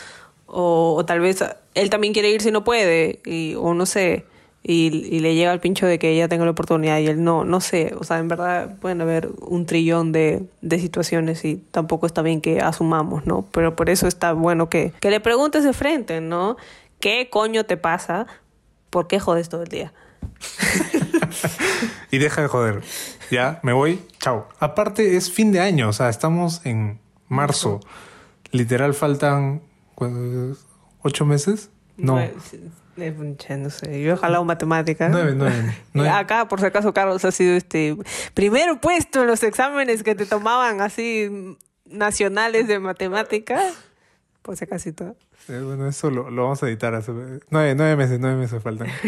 o, 0.46 0.94
o 0.96 1.04
tal 1.04 1.20
vez 1.20 1.44
él 1.74 1.90
también 1.90 2.14
quiere 2.14 2.30
ir 2.30 2.40
si 2.40 2.50
no 2.50 2.64
puede 2.64 3.20
y, 3.26 3.54
o 3.56 3.74
no 3.74 3.84
sé 3.84 4.29
y, 4.62 4.88
y, 4.88 5.20
le 5.20 5.34
llega 5.34 5.52
el 5.52 5.60
pincho 5.60 5.86
de 5.86 5.98
que 5.98 6.10
ella 6.10 6.28
tenga 6.28 6.44
la 6.44 6.50
oportunidad 6.50 6.98
y 6.98 7.06
él 7.06 7.24
no, 7.24 7.44
no 7.44 7.60
sé, 7.60 7.94
o 7.98 8.04
sea, 8.04 8.18
en 8.18 8.28
verdad 8.28 8.76
pueden 8.78 9.00
haber 9.00 9.30
un 9.40 9.64
trillón 9.64 10.12
de, 10.12 10.44
de 10.60 10.78
situaciones 10.78 11.44
y 11.46 11.56
tampoco 11.56 12.06
está 12.06 12.20
bien 12.20 12.42
que 12.42 12.60
asumamos, 12.60 13.24
¿no? 13.26 13.46
Pero 13.52 13.74
por 13.74 13.88
eso 13.88 14.06
está 14.06 14.34
bueno 14.34 14.68
que, 14.68 14.92
que 15.00 15.10
le 15.10 15.20
preguntes 15.20 15.64
de 15.64 15.72
frente, 15.72 16.20
¿no? 16.20 16.58
¿Qué 17.00 17.30
coño 17.30 17.64
te 17.64 17.78
pasa? 17.78 18.26
¿Por 18.90 19.06
qué 19.06 19.18
jodes 19.18 19.48
todo 19.48 19.62
el 19.62 19.68
día? 19.68 19.94
y 22.10 22.18
deja 22.18 22.42
de 22.42 22.48
joder. 22.48 22.82
Ya, 23.30 23.60
me 23.62 23.72
voy, 23.72 24.02
chao. 24.18 24.46
Aparte 24.58 25.16
es 25.16 25.32
fin 25.32 25.52
de 25.52 25.60
año, 25.60 25.88
o 25.88 25.92
sea, 25.94 26.10
estamos 26.10 26.60
en 26.66 27.00
marzo. 27.28 27.80
Literal 28.50 28.92
faltan 28.92 29.62
ocho 31.02 31.24
meses. 31.24 31.70
No. 31.96 32.20
No 32.96 33.70
sé, 33.70 34.02
yo 34.02 34.12
he 34.12 34.16
jalado 34.16 34.44
matemáticas. 34.44 35.10
Nueve, 35.10 35.32
nueve, 35.36 35.74
nueve. 35.94 36.10
Acá, 36.14 36.48
por 36.48 36.60
si 36.60 36.66
acaso, 36.66 36.92
Carlos 36.92 37.24
ha 37.24 37.32
sido 37.32 37.54
este 37.54 37.96
primero 38.34 38.80
puesto 38.80 39.22
en 39.22 39.26
los 39.26 39.42
exámenes 39.42 40.02
que 40.02 40.14
te 40.14 40.26
tomaban 40.26 40.80
así 40.80 41.56
nacionales 41.86 42.68
de 42.68 42.78
matemática. 42.78 43.60
Por 44.42 44.56
si 44.56 44.64
acaso 44.64 44.92
todo. 44.92 45.16
Eh, 45.48 45.60
bueno, 45.64 45.88
eso 45.88 46.10
lo, 46.10 46.30
lo, 46.30 46.44
vamos 46.44 46.62
a 46.62 46.68
editar. 46.68 47.02
Nueve, 47.50 47.74
nueve 47.74 47.96
meses, 47.96 48.20
nueve 48.20 48.36
meses 48.36 48.62
faltan. 48.62 48.88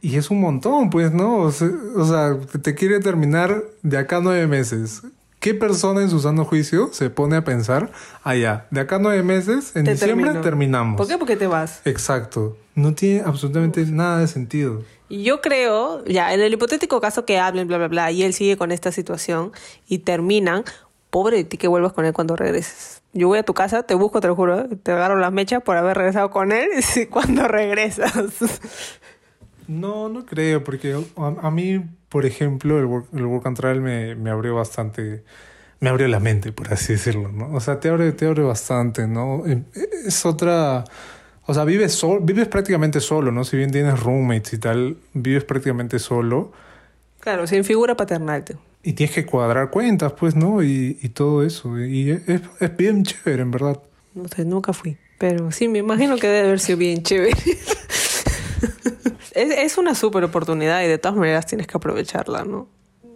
y 0.00 0.16
es 0.16 0.30
un 0.30 0.40
montón, 0.40 0.90
pues, 0.90 1.12
¿no? 1.12 1.38
O 1.38 1.52
sea, 1.52 1.68
o 1.96 2.04
sea, 2.04 2.36
te 2.60 2.74
quiere 2.74 3.00
terminar 3.00 3.62
de 3.82 3.98
acá 3.98 4.20
nueve 4.20 4.46
meses. 4.46 5.02
¿Qué 5.44 5.52
persona 5.52 6.00
en 6.00 6.08
su 6.08 6.20
sano 6.20 6.46
juicio 6.46 6.88
se 6.94 7.10
pone 7.10 7.36
a 7.36 7.44
pensar, 7.44 7.92
allá, 8.22 8.64
ah, 8.64 8.66
de 8.70 8.80
acá 8.80 8.98
nueve 8.98 9.22
meses, 9.22 9.76
en 9.76 9.84
te 9.84 9.90
diciembre 9.90 10.24
termino. 10.24 10.40
terminamos? 10.40 10.96
¿Por 10.96 11.06
qué? 11.06 11.18
Porque 11.18 11.36
te 11.36 11.46
vas. 11.46 11.82
Exacto. 11.84 12.56
No 12.74 12.94
tiene 12.94 13.20
absolutamente 13.26 13.82
Uf. 13.82 13.90
nada 13.90 14.20
de 14.20 14.26
sentido. 14.26 14.82
Yo 15.10 15.42
creo, 15.42 16.02
ya, 16.06 16.32
en 16.32 16.40
el 16.40 16.54
hipotético 16.54 16.98
caso 16.98 17.26
que 17.26 17.38
hablen, 17.38 17.68
bla, 17.68 17.76
bla, 17.76 17.88
bla, 17.88 18.10
y 18.10 18.22
él 18.22 18.32
sigue 18.32 18.56
con 18.56 18.72
esta 18.72 18.90
situación 18.90 19.52
y 19.86 19.98
terminan, 19.98 20.64
pobre 21.10 21.36
de 21.36 21.44
ti 21.44 21.58
que 21.58 21.68
vuelvas 21.68 21.92
con 21.92 22.06
él 22.06 22.14
cuando 22.14 22.36
regreses. 22.36 23.02
Yo 23.12 23.28
voy 23.28 23.38
a 23.38 23.42
tu 23.42 23.52
casa, 23.52 23.82
te 23.82 23.92
busco, 23.92 24.22
te 24.22 24.28
lo 24.28 24.36
juro, 24.36 24.66
te 24.82 24.92
agarro 24.92 25.18
las 25.18 25.30
mechas 25.30 25.62
por 25.62 25.76
haber 25.76 25.98
regresado 25.98 26.30
con 26.30 26.52
él 26.52 26.70
cuando 27.10 27.46
regresas. 27.48 28.14
No, 29.68 30.08
no 30.08 30.24
creo, 30.24 30.64
porque 30.64 30.94
a, 31.18 31.46
a 31.46 31.50
mí, 31.50 31.82
por 32.14 32.26
ejemplo, 32.26 32.78
el 32.78 32.84
work, 32.84 33.08
el 33.12 33.26
work 33.26 33.44
and 33.44 33.56
travel 33.56 33.80
me, 33.80 34.14
me, 34.14 34.30
abrió 34.30 34.54
bastante, 34.54 35.24
me 35.80 35.88
abrió 35.88 36.06
la 36.06 36.20
mente, 36.20 36.52
por 36.52 36.72
así 36.72 36.92
decirlo, 36.92 37.32
¿no? 37.32 37.52
O 37.52 37.58
sea, 37.58 37.80
te 37.80 37.88
abre, 37.88 38.12
te 38.12 38.24
abre 38.24 38.44
bastante, 38.44 39.08
¿no? 39.08 39.42
Es 40.06 40.24
otra, 40.24 40.84
o 41.44 41.52
sea, 41.52 41.64
vives, 41.64 41.92
sol, 41.92 42.20
vives 42.22 42.46
prácticamente 42.46 43.00
solo, 43.00 43.32
¿no? 43.32 43.42
Si 43.42 43.56
bien 43.56 43.72
tienes 43.72 43.98
roommates 43.98 44.52
y 44.52 44.58
tal, 44.58 44.96
vives 45.12 45.42
prácticamente 45.42 45.98
solo. 45.98 46.52
Claro, 47.18 47.48
sin 47.48 47.64
figura 47.64 47.96
paternal. 47.96 48.44
Y 48.84 48.92
tienes 48.92 49.12
que 49.12 49.26
cuadrar 49.26 49.70
cuentas, 49.70 50.12
pues, 50.12 50.36
¿no? 50.36 50.62
Y, 50.62 50.96
y 51.02 51.08
todo 51.08 51.42
eso. 51.42 51.80
Y 51.80 52.12
es, 52.12 52.42
es 52.60 52.76
bien 52.76 53.02
chévere, 53.02 53.42
en 53.42 53.50
verdad. 53.50 53.82
No 54.14 54.28
sé, 54.28 54.44
nunca 54.44 54.72
fui. 54.72 54.96
Pero 55.18 55.50
sí, 55.50 55.66
me 55.66 55.80
imagino 55.80 56.14
que 56.14 56.28
debe 56.28 56.46
haber 56.46 56.60
sido 56.60 56.78
bien 56.78 57.02
chévere. 57.02 57.34
es, 59.32 59.50
es 59.50 59.78
una 59.78 59.94
súper 59.94 60.24
oportunidad 60.24 60.82
y 60.82 60.86
de 60.86 60.98
todas 60.98 61.16
maneras 61.16 61.46
tienes 61.46 61.66
que 61.66 61.76
aprovecharla, 61.76 62.44
¿no? 62.44 62.68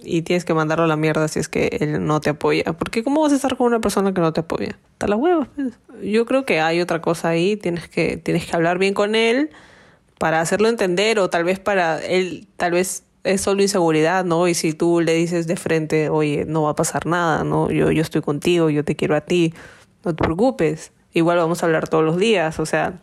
Y 0.03 0.23
tienes 0.23 0.45
que 0.45 0.55
mandarlo 0.55 0.85
a 0.85 0.89
la 0.89 0.97
mierda 0.97 1.27
si 1.29 1.41
es 1.41 1.49
que 1.49 1.79
él 1.81 2.05
no 2.05 2.21
te 2.21 2.31
apoya. 2.31 2.73
Porque 2.73 3.03
¿cómo 3.03 3.23
vas 3.23 3.33
a 3.33 3.37
estar 3.37 3.57
con 3.57 3.67
una 3.67 3.81
persona 3.81 4.15
que 4.15 4.21
no 4.21 4.33
te 4.33 4.41
apoya? 4.41 4.79
Está 4.93 5.09
la 5.09 5.17
hueva. 5.17 5.49
Pues. 5.55 5.75
Yo 6.03 6.25
creo 6.25 6.45
que 6.45 6.61
hay 6.61 6.81
otra 6.81 7.01
cosa 7.01 7.29
ahí. 7.29 7.57
Tienes 7.57 7.89
que, 7.89 8.17
tienes 8.17 8.47
que 8.47 8.55
hablar 8.55 8.79
bien 8.79 8.95
con 8.95 9.15
él 9.15 9.51
para 10.19 10.41
hacerlo 10.41 10.69
entender 10.69 11.19
o 11.19 11.31
tal 11.31 11.45
vez 11.45 11.59
para 11.59 12.05
él, 12.05 12.47
tal 12.57 12.73
vez 12.73 13.05
es 13.25 13.41
solo 13.41 13.63
inseguridad, 13.63 14.25
¿no? 14.25 14.49
Y 14.49 14.55
si 14.55 14.73
tú 14.73 15.01
le 15.01 15.15
dices 15.15 15.47
de 15.47 15.57
frente, 15.57 16.09
oye, 16.09 16.45
no 16.47 16.63
va 16.63 16.71
a 16.71 16.75
pasar 16.75 17.07
nada, 17.07 17.45
¿no? 17.45 17.71
Yo, 17.71 17.91
yo 17.91 18.03
estoy 18.03 18.23
contigo, 18.23 18.71
yo 18.71 18.85
te 18.85 18.97
quiero 18.97 19.17
a 19.17 19.21
ti, 19.21 19.55
no 20.05 20.15
te 20.15 20.23
preocupes. 20.23 20.93
Igual 21.13 21.39
vamos 21.39 21.63
a 21.63 21.67
hablar 21.67 21.89
todos 21.89 22.05
los 22.05 22.17
días, 22.19 22.59
o 22.59 22.67
sea, 22.67 23.01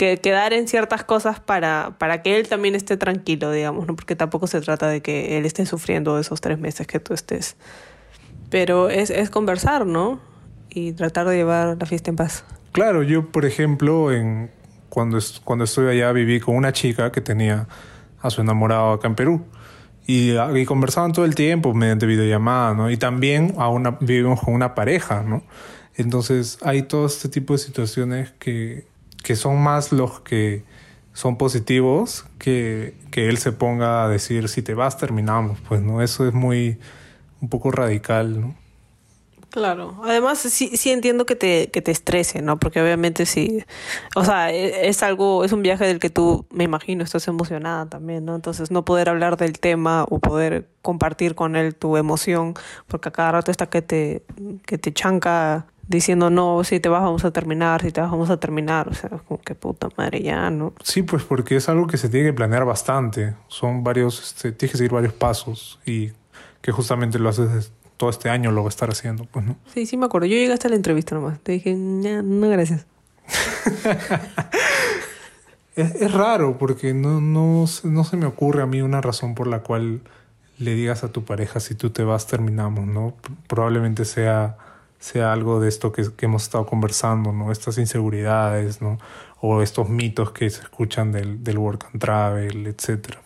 que 0.00 0.16
quedar 0.16 0.54
en 0.54 0.66
ciertas 0.66 1.04
cosas 1.04 1.40
para, 1.40 1.96
para 1.98 2.22
que 2.22 2.38
él 2.38 2.48
también 2.48 2.74
esté 2.74 2.96
tranquilo, 2.96 3.52
digamos, 3.52 3.86
¿no? 3.86 3.94
Porque 3.94 4.16
tampoco 4.16 4.46
se 4.46 4.62
trata 4.62 4.88
de 4.88 5.02
que 5.02 5.36
él 5.36 5.44
esté 5.44 5.66
sufriendo 5.66 6.18
esos 6.18 6.40
tres 6.40 6.58
meses 6.58 6.86
que 6.86 7.00
tú 7.00 7.12
estés. 7.12 7.58
Pero 8.48 8.88
es, 8.88 9.10
es 9.10 9.28
conversar, 9.28 9.84
¿no? 9.84 10.18
Y 10.70 10.92
tratar 10.92 11.28
de 11.28 11.36
llevar 11.36 11.76
la 11.78 11.84
fiesta 11.84 12.08
en 12.08 12.16
paz. 12.16 12.46
Claro, 12.72 13.02
yo, 13.02 13.30
por 13.30 13.44
ejemplo, 13.44 14.10
en, 14.10 14.50
cuando, 14.88 15.18
cuando 15.44 15.66
estuve 15.66 15.90
allá 15.90 16.12
viví 16.12 16.40
con 16.40 16.56
una 16.56 16.72
chica 16.72 17.12
que 17.12 17.20
tenía 17.20 17.68
a 18.22 18.30
su 18.30 18.40
enamorado 18.40 18.92
acá 18.92 19.06
en 19.06 19.16
Perú. 19.16 19.44
Y, 20.06 20.32
y 20.32 20.64
conversaban 20.64 21.12
todo 21.12 21.26
el 21.26 21.34
tiempo 21.34 21.74
mediante 21.74 22.06
videollamada, 22.06 22.72
¿no? 22.72 22.90
Y 22.90 22.96
también 22.96 23.52
a 23.58 23.68
una, 23.68 23.98
vivimos 24.00 24.40
con 24.40 24.54
una 24.54 24.74
pareja, 24.74 25.22
¿no? 25.22 25.42
Entonces 25.94 26.58
hay 26.62 26.84
todo 26.84 27.04
este 27.04 27.28
tipo 27.28 27.52
de 27.52 27.58
situaciones 27.58 28.32
que, 28.38 28.88
que 29.22 29.36
son 29.36 29.62
más 29.62 29.92
los 29.92 30.20
que 30.20 30.64
son 31.12 31.36
positivos 31.36 32.24
que, 32.38 32.94
que 33.10 33.28
él 33.28 33.38
se 33.38 33.52
ponga 33.52 34.04
a 34.04 34.08
decir 34.08 34.48
si 34.48 34.62
te 34.62 34.74
vas 34.74 34.96
terminamos 34.96 35.58
pues 35.68 35.82
no 35.82 36.02
eso 36.02 36.26
es 36.26 36.34
muy 36.34 36.78
un 37.40 37.48
poco 37.48 37.70
radical 37.70 38.40
no 38.40 38.54
Claro, 39.50 39.96
además 40.04 40.38
sí, 40.38 40.76
sí 40.76 40.90
entiendo 40.92 41.26
que 41.26 41.34
te, 41.34 41.72
que 41.72 41.82
te 41.82 41.90
estrese, 41.90 42.40
¿no? 42.40 42.60
Porque 42.60 42.80
obviamente 42.80 43.26
sí, 43.26 43.64
o 44.14 44.24
sea, 44.24 44.52
es 44.52 45.02
algo, 45.02 45.44
es 45.44 45.50
un 45.50 45.62
viaje 45.62 45.84
del 45.86 45.98
que 45.98 46.08
tú, 46.08 46.46
me 46.52 46.62
imagino, 46.62 47.02
estás 47.02 47.26
emocionada 47.26 47.86
también, 47.86 48.24
¿no? 48.24 48.36
Entonces 48.36 48.70
no 48.70 48.84
poder 48.84 49.08
hablar 49.08 49.36
del 49.36 49.58
tema 49.58 50.04
o 50.08 50.20
poder 50.20 50.68
compartir 50.82 51.34
con 51.34 51.56
él 51.56 51.74
tu 51.74 51.96
emoción, 51.96 52.54
porque 52.86 53.08
a 53.08 53.12
cada 53.12 53.32
rato 53.32 53.50
está 53.50 53.68
que 53.68 53.82
te, 53.82 54.22
que 54.66 54.78
te 54.78 54.92
chanca 54.92 55.66
diciendo 55.90 56.30
no, 56.30 56.62
si 56.62 56.78
te 56.78 56.88
vas 56.88 57.02
vamos 57.02 57.24
a 57.24 57.32
terminar, 57.32 57.82
si 57.82 57.90
te 57.90 58.00
vas 58.00 58.10
vamos 58.10 58.30
a 58.30 58.38
terminar, 58.38 58.88
o 58.88 58.94
sea, 58.94 59.10
como 59.10 59.40
que 59.40 59.56
puta 59.56 59.88
madre 59.96 60.22
ya, 60.22 60.48
¿no? 60.48 60.72
Sí, 60.84 61.02
pues 61.02 61.24
porque 61.24 61.56
es 61.56 61.68
algo 61.68 61.88
que 61.88 61.96
se 61.96 62.08
tiene 62.08 62.28
que 62.28 62.32
planear 62.32 62.64
bastante, 62.64 63.34
son 63.48 63.82
varios, 63.82 64.22
este, 64.22 64.52
tienes 64.52 64.72
que 64.72 64.78
seguir 64.78 64.92
varios 64.92 65.12
pasos 65.12 65.80
y 65.84 66.12
que 66.62 66.70
justamente 66.70 67.18
lo 67.18 67.28
haces 67.28 67.72
todo 67.96 68.08
este 68.08 68.30
año, 68.30 68.52
lo 68.52 68.62
va 68.62 68.68
a 68.68 68.70
estar 68.70 68.88
haciendo, 68.88 69.24
pues, 69.24 69.44
¿no? 69.44 69.56
Sí, 69.74 69.84
sí 69.84 69.96
me 69.96 70.06
acuerdo, 70.06 70.28
yo 70.28 70.36
llegué 70.36 70.52
a 70.52 70.68
la 70.68 70.76
entrevista 70.76 71.16
nomás, 71.16 71.40
te 71.40 71.52
dije, 71.52 71.74
no, 71.74 72.22
no 72.22 72.48
gracias. 72.48 72.86
es, 75.74 76.12
raro 76.12 76.56
porque 76.56 76.94
no, 76.94 77.20
no, 77.20 77.64
no 77.82 78.04
se 78.04 78.16
me 78.16 78.26
ocurre 78.26 78.62
a 78.62 78.66
mí 78.66 78.80
una 78.80 79.00
razón 79.00 79.34
por 79.34 79.48
la 79.48 79.60
cual 79.60 80.02
le 80.58 80.74
digas 80.74 81.02
a 81.02 81.10
tu 81.10 81.24
pareja 81.24 81.58
si 81.58 81.74
tú 81.74 81.90
te 81.90 82.04
vas 82.04 82.28
terminamos, 82.28 82.86
¿no? 82.86 83.14
Probablemente 83.48 84.04
sea, 84.04 84.56
sea 85.00 85.32
algo 85.32 85.58
de 85.58 85.68
esto 85.68 85.90
que, 85.90 86.04
que 86.16 86.26
hemos 86.26 86.44
estado 86.44 86.66
conversando, 86.66 87.32
¿no? 87.32 87.50
Estas 87.50 87.78
inseguridades, 87.78 88.80
¿no? 88.80 88.98
O 89.40 89.62
estos 89.62 89.88
mitos 89.88 90.30
que 90.30 90.48
se 90.50 90.62
escuchan 90.62 91.10
del, 91.10 91.42
del 91.42 91.58
work 91.58 91.86
and 91.92 92.00
travel, 92.00 92.66
etcétera 92.68 93.20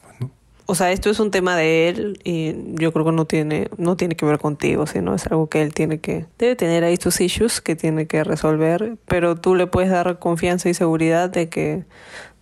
o 0.66 0.74
sea, 0.74 0.92
esto 0.92 1.10
es 1.10 1.20
un 1.20 1.30
tema 1.30 1.56
de 1.56 1.88
él 1.88 2.20
y 2.24 2.54
yo 2.80 2.92
creo 2.92 3.04
que 3.04 3.12
no 3.12 3.26
tiene, 3.26 3.68
no 3.76 3.96
tiene 3.96 4.16
que 4.16 4.24
ver 4.24 4.38
contigo, 4.38 4.86
sino 4.86 5.14
es 5.14 5.26
algo 5.26 5.48
que 5.48 5.60
él 5.60 5.74
tiene 5.74 6.00
que, 6.00 6.26
debe 6.38 6.56
tener 6.56 6.84
ahí 6.84 6.96
sus 6.96 7.20
issues 7.20 7.60
que 7.60 7.76
tiene 7.76 8.06
que 8.06 8.24
resolver, 8.24 8.96
pero 9.06 9.36
tú 9.36 9.54
le 9.54 9.66
puedes 9.66 9.90
dar 9.90 10.18
confianza 10.18 10.70
y 10.70 10.74
seguridad 10.74 11.28
de 11.28 11.50
que, 11.50 11.84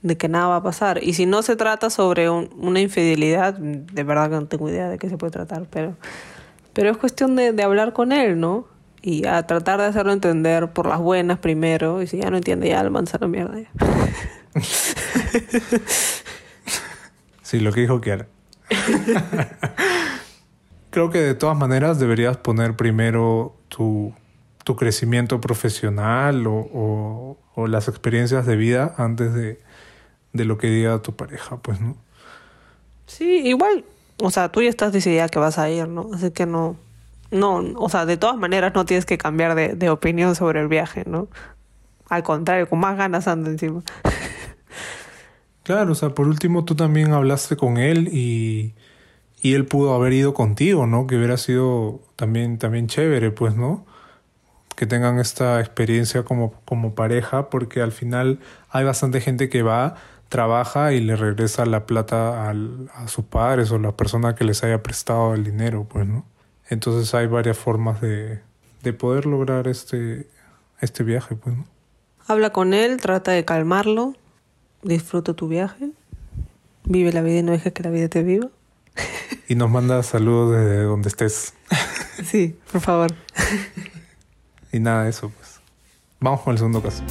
de 0.03 0.17
que 0.17 0.29
nada 0.29 0.47
va 0.49 0.57
a 0.57 0.63
pasar. 0.63 1.03
Y 1.03 1.15
si 1.15 1.27
no 1.27 1.43
se 1.43 1.57
trata 1.57 1.91
sobre 1.91 2.31
una 2.31 2.81
infidelidad, 2.81 3.55
de 3.55 4.05
verdad 4.05 4.31
que 4.31 4.37
no 4.37 4.47
tengo 4.47 4.69
idea 4.69 4.89
de 4.89 4.99
qué 4.99 5.09
se 5.09 5.19
puede 5.19 5.33
tratar, 5.33 5.67
pero, 5.69 5.97
pero 6.75 6.91
es 6.91 6.97
cuestión 6.99 7.35
de, 7.35 7.53
de 7.53 7.63
hablar 7.65 7.93
con 7.93 8.13
él, 8.13 8.39
¿no? 8.39 8.67
Y 9.03 9.27
a 9.27 9.47
tratar 9.47 9.81
de 9.81 9.87
hacerlo 9.87 10.13
entender 10.13 10.73
por 10.73 10.87
las 10.87 11.01
buenas 11.01 11.39
primero, 11.39 12.03
y 12.03 12.07
si 12.07 12.19
ya 12.19 12.31
no 12.31 12.37
entiende, 12.37 12.69
ya 12.69 12.81
al 12.81 12.93
la 12.93 13.29
mierda. 13.29 13.59
Sí, 17.53 17.61
lo 17.61 17.71
que 17.71 17.83
dijo 17.83 18.01
Kiara. 18.01 18.29
Creo 20.89 21.11
que 21.11 21.19
de 21.19 21.35
todas 21.35 21.55
maneras 21.55 21.99
deberías 21.99 22.39
poner 22.39 22.77
primero 22.77 23.55
tu, 23.69 24.15
tu 24.65 24.75
crecimiento 24.75 25.39
profesional 25.39 26.47
o, 26.47 27.37
o, 27.55 27.67
las 27.67 27.89
experiencias 27.89 28.47
de 28.47 28.57
vida 28.57 28.95
antes 28.97 29.35
de, 29.35 29.61
de 30.33 30.45
lo 30.47 30.57
que 30.57 30.69
diga 30.69 31.03
tu 31.03 31.15
pareja, 31.15 31.59
pues, 31.59 31.79
¿no? 31.79 31.95
Sí, 33.07 33.47
igual, 33.47 33.85
o 34.23 34.31
sea, 34.31 34.51
tú 34.51 34.63
ya 34.63 34.71
estás 34.71 34.95
decidida 34.95 35.29
que 35.29 35.39
vas 35.39 35.59
a 35.59 35.69
ir, 35.69 35.89
¿no? 35.89 36.09
Así 36.15 36.31
que 36.31 36.47
no, 36.47 36.77
no, 37.33 37.65
o 37.77 37.89
sea, 37.89 38.07
de 38.07 38.17
todas 38.17 38.37
maneras 38.37 38.73
no 38.75 38.85
tienes 38.85 39.07
que 39.07 39.19
cambiar 39.19 39.55
de, 39.55 39.75
de 39.75 39.91
opinión 39.91 40.35
sobre 40.35 40.61
el 40.61 40.69
viaje, 40.69 41.05
¿no? 41.07 41.29
Al 42.09 42.23
contrario, 42.23 42.69
con 42.69 42.79
más 42.79 42.97
ganas 42.97 43.27
anda 43.27 43.51
encima. 43.51 43.83
Claro, 45.65 45.93
o 45.93 45.95
sea, 45.95 46.11
por 46.11 46.27
último 46.27 46.65
tú 46.65 46.75
también 46.75 47.13
hablaste 47.13 47.57
con 47.57 47.77
él 47.77 48.09
y, 48.13 48.75
y 49.41 49.55
él 49.55 49.65
pudo 49.67 49.95
haber 49.95 50.13
ido 50.13 50.35
contigo, 50.35 50.87
¿no? 50.89 51.07
Que 51.07 51.17
hubiera 51.17 51.37
sido 51.37 52.01
también, 52.17 52.59
también 52.59 52.89
chévere, 52.89 53.31
pues, 53.31 53.55
¿no? 53.55 53.87
Que 54.75 54.87
tengan 54.87 55.21
esta 55.21 55.61
experiencia 55.61 56.25
como, 56.25 56.55
como 56.65 56.97
pareja, 56.97 57.49
porque 57.49 57.81
al 57.81 57.93
final 57.93 58.41
hay 58.71 58.85
bastante 58.85 59.21
gente 59.21 59.49
que 59.49 59.63
va, 59.63 59.95
trabaja 60.29 60.93
y 60.95 61.01
le 61.01 61.15
regresa 61.15 61.65
la 61.65 61.87
plata 61.87 62.51
a 62.51 63.09
sus 63.09 63.25
padres 63.27 63.71
o 63.71 63.79
la 63.79 63.97
persona 63.97 64.35
que 64.35 64.45
les 64.45 64.65
haya 64.65 64.83
prestado 64.83 65.35
el 65.35 65.45
dinero, 65.45 65.87
pues, 65.89 66.09
¿no? 66.09 66.27
Entonces 66.69 67.15
hay 67.15 67.27
varias 67.27 67.59
formas 67.59 68.01
de, 68.01 68.41
de 68.83 68.93
poder 68.93 69.27
lograr 69.27 69.69
este, 69.69 70.29
este 70.81 71.05
viaje, 71.05 71.35
pues, 71.37 71.57
¿no? 71.57 71.67
Habla 72.27 72.51
con 72.51 72.73
él, 72.73 73.01
trata 73.01 73.33
de 73.33 73.45
calmarlo, 73.45 74.15
disfruta 74.83 75.35
tu 75.35 75.49
viaje, 75.49 75.91
vive 76.85 77.13
la 77.13 77.23
vida 77.23 77.41
y 77.41 77.43
no 77.43 77.53
dejes 77.53 77.73
que 77.73 77.83
la 77.83 77.91
vida 77.91 78.09
te 78.09 78.23
viva. 78.23 78.49
Y 79.49 79.55
nos 79.55 79.69
manda 79.69 80.03
saludos 80.03 80.53
desde 80.53 80.85
donde 80.85 81.09
estés. 81.09 81.53
Sí, 82.25 82.57
por 82.71 82.81
favor. 82.81 83.13
Y 84.73 84.79
nada 84.79 85.05
de 85.05 85.11
eso, 85.11 85.31
pues. 85.31 85.61
Vamos 86.21 86.41
con 86.41 86.53
el 86.53 86.59
segundo 86.59 86.83
caso. 86.83 87.03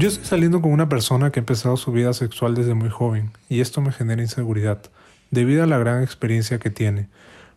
Yo 0.00 0.08
estoy 0.08 0.24
saliendo 0.24 0.62
con 0.62 0.72
una 0.72 0.88
persona 0.88 1.30
que 1.30 1.40
ha 1.40 1.42
empezado 1.42 1.76
su 1.76 1.92
vida 1.92 2.14
sexual 2.14 2.54
desde 2.54 2.72
muy 2.72 2.88
joven 2.88 3.32
y 3.50 3.60
esto 3.60 3.82
me 3.82 3.92
genera 3.92 4.22
inseguridad, 4.22 4.80
debido 5.30 5.62
a 5.62 5.66
la 5.66 5.76
gran 5.76 6.02
experiencia 6.02 6.58
que 6.58 6.70
tiene. 6.70 7.08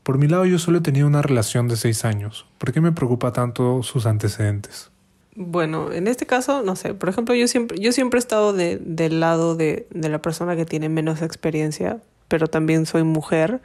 Por 0.04 0.18
mi 0.18 0.28
lado 0.28 0.44
yo 0.44 0.60
solo 0.60 0.80
he 0.80 0.82
tenido 0.82 1.08
una 1.08 1.22
relación 1.22 1.70
de 1.70 1.78
seis 1.78 2.04
años. 2.04 2.46
¿Por 2.58 2.74
qué 2.74 2.82
me 2.82 2.92
preocupa 2.92 3.32
tanto 3.32 3.82
sus 3.82 4.06
antecedentes? 4.06 4.92
Bueno, 5.38 5.94
en 5.94 6.10
este 6.10 6.26
caso, 6.26 6.64
no 6.64 6.76
sé, 6.76 6.94
por 6.94 7.08
ejemplo, 7.08 7.34
yo 7.34 7.48
siempre, 7.48 7.80
yo 7.80 7.94
siempre 7.94 8.18
he 8.18 8.20
estado 8.20 8.52
de, 8.52 8.76
del 8.76 9.22
lado 9.22 9.56
de, 9.56 9.88
de 9.92 10.10
la 10.10 10.22
persona 10.22 10.58
que 10.58 10.66
tiene 10.66 10.90
menos 10.90 11.22
experiencia, 11.22 12.02
pero 12.28 12.48
también 12.48 12.86
soy 12.86 13.04
mujer, 13.04 13.62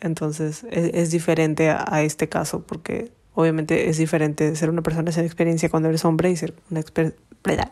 entonces 0.00 0.66
es, 0.72 0.90
es 0.92 1.12
diferente 1.12 1.70
a, 1.70 2.02
este 2.02 2.28
caso, 2.28 2.64
porque 2.66 3.12
obviamente 3.34 3.88
es 3.88 3.98
diferente 3.98 4.54
ser 4.56 4.70
una 4.70 4.82
persona 4.82 5.12
sin 5.12 5.24
experiencia 5.24 5.68
cuando 5.68 5.88
eres 5.88 6.04
hombre 6.04 6.30
y 6.30 6.36
ser 6.36 6.54
una, 6.70 6.80
exper 6.80 7.14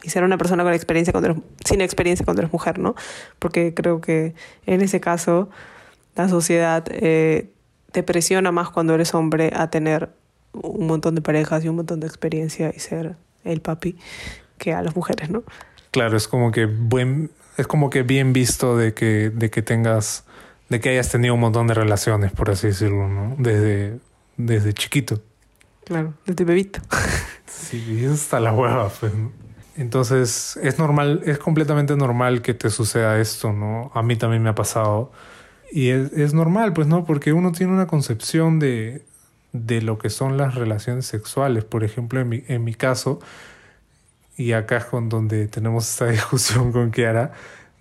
y 0.02 0.10
ser 0.10 0.24
una 0.24 0.38
persona 0.38 0.64
con 0.64 0.72
experiencia 0.72 1.12
cuando 1.12 1.30
eres, 1.30 1.42
sin 1.64 1.80
experiencia 1.80 2.24
cuando 2.24 2.42
eres 2.42 2.52
mujer, 2.52 2.78
¿no? 2.78 2.94
Porque 3.38 3.74
creo 3.74 4.00
que 4.00 4.34
en 4.66 4.80
ese 4.80 5.00
caso 5.00 5.50
la 6.16 6.28
sociedad... 6.28 6.84
Eh, 6.90 7.50
te 7.92 8.02
presiona 8.02 8.52
más 8.52 8.70
cuando 8.70 8.94
eres 8.94 9.14
hombre 9.14 9.52
a 9.54 9.70
tener 9.70 10.10
un 10.52 10.86
montón 10.86 11.14
de 11.14 11.22
parejas 11.22 11.64
y 11.64 11.68
un 11.68 11.76
montón 11.76 12.00
de 12.00 12.06
experiencia 12.06 12.72
y 12.74 12.78
ser 12.80 13.16
el 13.44 13.60
papi 13.60 13.96
que 14.58 14.72
a 14.72 14.82
las 14.82 14.94
mujeres, 14.94 15.30
¿no? 15.30 15.42
Claro, 15.90 16.16
es 16.16 16.28
como 16.28 16.52
que 16.52 16.66
buen, 16.66 17.30
es 17.56 17.66
como 17.66 17.90
que 17.90 18.02
bien 18.02 18.32
visto 18.32 18.76
de 18.76 18.94
que, 18.94 19.30
de 19.30 19.50
que 19.50 19.62
tengas, 19.62 20.24
de 20.68 20.80
que 20.80 20.90
hayas 20.90 21.10
tenido 21.10 21.34
un 21.34 21.40
montón 21.40 21.66
de 21.66 21.74
relaciones, 21.74 22.32
por 22.32 22.50
así 22.50 22.68
decirlo, 22.68 23.08
¿no? 23.08 23.36
Desde, 23.38 23.98
desde 24.36 24.72
chiquito. 24.72 25.20
Claro, 25.90 26.14
desde 26.24 26.44
bebito. 26.44 26.78
Sí, 27.46 28.04
eso 28.04 28.14
está 28.14 28.38
la 28.38 28.52
hueva, 28.52 28.88
pues. 28.90 29.12
Entonces, 29.76 30.56
es 30.62 30.78
normal, 30.78 31.22
es 31.24 31.38
completamente 31.38 31.96
normal 31.96 32.42
que 32.42 32.54
te 32.54 32.70
suceda 32.70 33.18
esto, 33.18 33.52
¿no? 33.52 33.90
A 33.92 34.00
mí 34.00 34.14
también 34.14 34.40
me 34.40 34.50
ha 34.50 34.54
pasado 34.54 35.10
y 35.72 35.88
es, 35.88 36.12
es, 36.12 36.32
normal, 36.32 36.74
pues, 36.74 36.86
¿no? 36.86 37.04
Porque 37.04 37.32
uno 37.32 37.50
tiene 37.50 37.72
una 37.72 37.88
concepción 37.88 38.60
de, 38.60 39.04
de 39.52 39.82
lo 39.82 39.98
que 39.98 40.10
son 40.10 40.36
las 40.36 40.54
relaciones 40.54 41.06
sexuales. 41.06 41.64
Por 41.64 41.82
ejemplo, 41.82 42.20
en 42.20 42.28
mi, 42.28 42.44
en 42.46 42.62
mi 42.62 42.74
caso, 42.74 43.18
y 44.36 44.52
acá 44.52 44.76
es 44.76 44.84
con 44.84 45.08
donde 45.08 45.48
tenemos 45.48 45.90
esta 45.90 46.06
discusión 46.12 46.70
con 46.70 46.92
Kiara, 46.92 47.32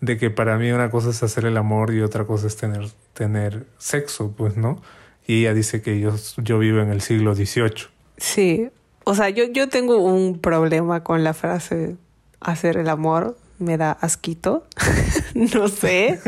de 0.01 0.17
que 0.17 0.31
para 0.31 0.57
mí 0.57 0.71
una 0.71 0.89
cosa 0.89 1.11
es 1.11 1.21
hacer 1.21 1.45
el 1.45 1.57
amor 1.57 1.93
y 1.93 2.01
otra 2.01 2.25
cosa 2.25 2.47
es 2.47 2.57
tener, 2.57 2.89
tener 3.13 3.67
sexo, 3.77 4.33
pues, 4.35 4.57
¿no? 4.57 4.81
Y 5.27 5.41
ella 5.41 5.53
dice 5.53 5.83
que 5.83 5.99
yo, 5.99 6.15
yo 6.37 6.57
vivo 6.57 6.79
en 6.79 6.89
el 6.89 7.01
siglo 7.01 7.35
XVIII. 7.35 7.98
Sí, 8.19 8.69
o 9.05 9.15
sea, 9.15 9.29
yo, 9.29 9.45
yo 9.45 9.69
tengo 9.69 9.97
un 9.97 10.39
problema 10.39 11.03
con 11.03 11.23
la 11.23 11.33
frase 11.33 11.97
hacer 12.39 12.77
el 12.77 12.89
amor 12.89 13.35
me 13.59 13.77
da 13.77 13.91
asquito, 13.91 14.65
no 15.35 15.67
sé, 15.67 16.19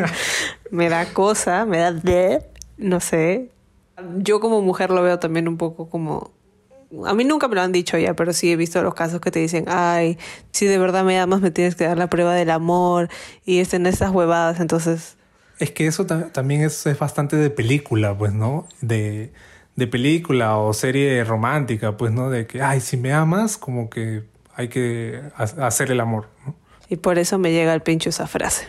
me 0.69 0.89
da 0.89 1.13
cosa, 1.13 1.65
me 1.65 1.77
da 1.77 1.91
de, 1.91 2.45
no 2.77 2.99
sé. 2.99 3.49
Yo 4.17 4.39
como 4.39 4.61
mujer 4.61 4.91
lo 4.91 5.01
veo 5.01 5.17
también 5.19 5.47
un 5.47 5.57
poco 5.57 5.89
como... 5.89 6.31
A 7.05 7.13
mí 7.13 7.23
nunca 7.23 7.47
me 7.47 7.55
lo 7.55 7.61
han 7.61 7.71
dicho 7.71 7.97
ya, 7.97 8.15
pero 8.15 8.33
sí 8.33 8.51
he 8.51 8.57
visto 8.57 8.81
los 8.81 8.93
casos 8.93 9.21
que 9.21 9.31
te 9.31 9.39
dicen, 9.39 9.63
ay, 9.67 10.17
si 10.51 10.65
de 10.65 10.77
verdad 10.77 11.05
me 11.05 11.17
amas 11.17 11.39
me 11.39 11.49
tienes 11.49 11.75
que 11.75 11.85
dar 11.85 11.97
la 11.97 12.09
prueba 12.09 12.33
del 12.33 12.49
amor 12.49 13.07
y 13.45 13.59
es 13.59 13.73
en 13.73 13.85
esas 13.85 14.11
huevadas, 14.11 14.59
entonces... 14.59 15.15
Es 15.57 15.71
que 15.71 15.87
eso 15.87 16.05
también 16.05 16.63
es, 16.63 16.85
es, 16.85 16.99
bastante 16.99 17.37
de 17.37 17.49
película, 17.49 18.17
pues, 18.17 18.33
¿no? 18.33 18.67
De, 18.81 19.31
de 19.75 19.87
película 19.87 20.57
o 20.57 20.73
serie 20.73 21.23
romántica, 21.23 21.97
pues, 21.97 22.11
¿no? 22.11 22.29
De 22.29 22.47
que, 22.47 22.61
ay, 22.61 22.81
si 22.81 22.97
me 22.97 23.13
amas, 23.13 23.57
como 23.57 23.89
que 23.89 24.23
hay 24.55 24.67
que 24.67 25.21
hacer 25.35 25.91
el 25.91 25.99
amor. 25.99 26.27
Y 26.89 26.97
por 26.97 27.17
eso 27.17 27.37
me 27.37 27.51
llega 27.51 27.73
al 27.73 27.81
pincho 27.81 28.09
esa 28.09 28.27
frase. 28.27 28.67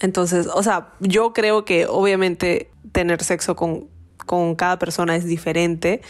Entonces, 0.00 0.48
o 0.52 0.62
sea, 0.62 0.92
yo 1.00 1.32
creo 1.32 1.64
que 1.64 1.86
obviamente 1.86 2.70
tener 2.90 3.22
sexo 3.22 3.54
con, 3.54 3.88
con 4.26 4.56
cada 4.56 4.78
persona 4.78 5.14
es 5.14 5.24
diferente, 5.24 6.00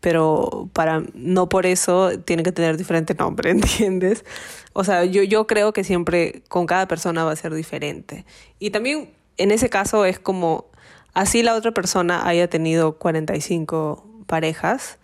pero 0.00 0.68
para 0.72 1.02
no 1.14 1.48
por 1.48 1.64
eso 1.64 2.18
tiene 2.20 2.42
que 2.42 2.52
tener 2.52 2.76
diferente 2.76 3.14
nombre, 3.14 3.50
¿entiendes? 3.52 4.24
O 4.72 4.84
sea, 4.84 5.04
yo, 5.04 5.22
yo 5.22 5.46
creo 5.46 5.72
que 5.72 5.84
siempre 5.84 6.42
con 6.48 6.66
cada 6.66 6.86
persona 6.86 7.24
va 7.24 7.32
a 7.32 7.36
ser 7.36 7.54
diferente. 7.54 8.24
Y 8.58 8.70
también 8.70 9.10
en 9.38 9.50
ese 9.50 9.70
caso 9.70 10.04
es 10.04 10.18
como 10.18 10.66
así 11.14 11.42
la 11.42 11.54
otra 11.54 11.72
persona 11.72 12.26
haya 12.26 12.48
tenido 12.48 12.98
45 12.98 14.24
parejas, 14.26 14.98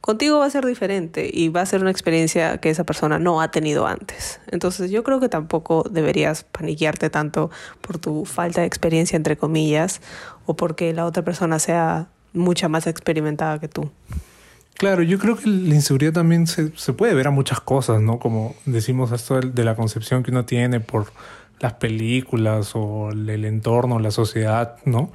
contigo 0.00 0.40
va 0.40 0.46
a 0.46 0.50
ser 0.50 0.66
diferente 0.66 1.30
y 1.32 1.48
va 1.48 1.60
a 1.60 1.66
ser 1.66 1.80
una 1.80 1.90
experiencia 1.90 2.58
que 2.58 2.70
esa 2.70 2.84
persona 2.84 3.18
no 3.18 3.40
ha 3.40 3.50
tenido 3.50 3.86
antes. 3.86 4.40
Entonces 4.50 4.90
yo 4.90 5.04
creo 5.04 5.20
que 5.20 5.28
tampoco 5.28 5.84
deberías 5.88 6.44
paniquearte 6.44 7.08
tanto 7.08 7.50
por 7.80 7.98
tu 7.98 8.24
falta 8.24 8.60
de 8.62 8.66
experiencia, 8.66 9.16
entre 9.16 9.36
comillas, 9.36 10.00
o 10.44 10.54
porque 10.56 10.92
la 10.92 11.06
otra 11.06 11.24
persona 11.24 11.58
sea 11.58 12.08
mucha 12.32 12.68
más 12.68 12.86
experimentada 12.86 13.58
que 13.60 13.68
tú. 13.68 13.90
Claro, 14.74 15.02
yo 15.02 15.18
creo 15.18 15.36
que 15.36 15.48
la 15.48 15.74
inseguridad 15.74 16.12
también 16.12 16.48
se, 16.48 16.76
se 16.76 16.92
puede 16.92 17.14
ver 17.14 17.28
a 17.28 17.30
muchas 17.30 17.60
cosas, 17.60 18.00
¿no? 18.00 18.18
Como 18.18 18.56
decimos 18.64 19.12
esto 19.12 19.38
de 19.38 19.64
la 19.64 19.76
concepción 19.76 20.24
que 20.24 20.32
uno 20.32 20.44
tiene 20.44 20.80
por 20.80 21.12
las 21.60 21.74
películas 21.74 22.72
o 22.74 23.10
el 23.10 23.44
entorno, 23.44 24.00
la 24.00 24.10
sociedad, 24.10 24.78
¿no? 24.84 25.12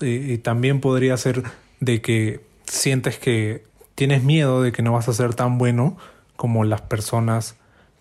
Y, 0.00 0.38
también 0.38 0.80
podría 0.80 1.16
ser 1.16 1.42
de 1.80 2.00
que 2.00 2.40
sientes 2.64 3.18
que 3.18 3.64
tienes 3.94 4.22
miedo 4.22 4.62
de 4.62 4.72
que 4.72 4.82
no 4.82 4.92
vas 4.92 5.08
a 5.08 5.12
ser 5.12 5.34
tan 5.34 5.58
bueno 5.58 5.96
como 6.36 6.64
las 6.64 6.82
personas 6.82 7.56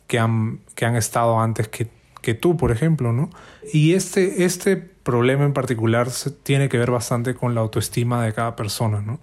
que 0.08 0.20
han, 0.20 0.60
que 0.76 0.86
han 0.86 0.96
estado 0.96 1.40
antes 1.40 1.68
que, 1.68 1.88
que 2.22 2.34
tú, 2.34 2.56
por 2.58 2.72
ejemplo, 2.72 3.14
¿no? 3.14 3.30
Y 3.74 3.94
este, 3.94 4.46
este 4.46 4.78
problema 4.78 5.46
en 5.46 5.54
particular 5.54 6.10
tiene 6.44 6.70
que 6.70 6.78
ver 6.78 6.92
bastante 6.92 7.34
con 7.34 7.56
la 7.56 7.62
autoestima 7.62 8.24
de 8.24 8.34
cada 8.34 8.56
persona, 8.56 9.02
¿no? 9.02 9.20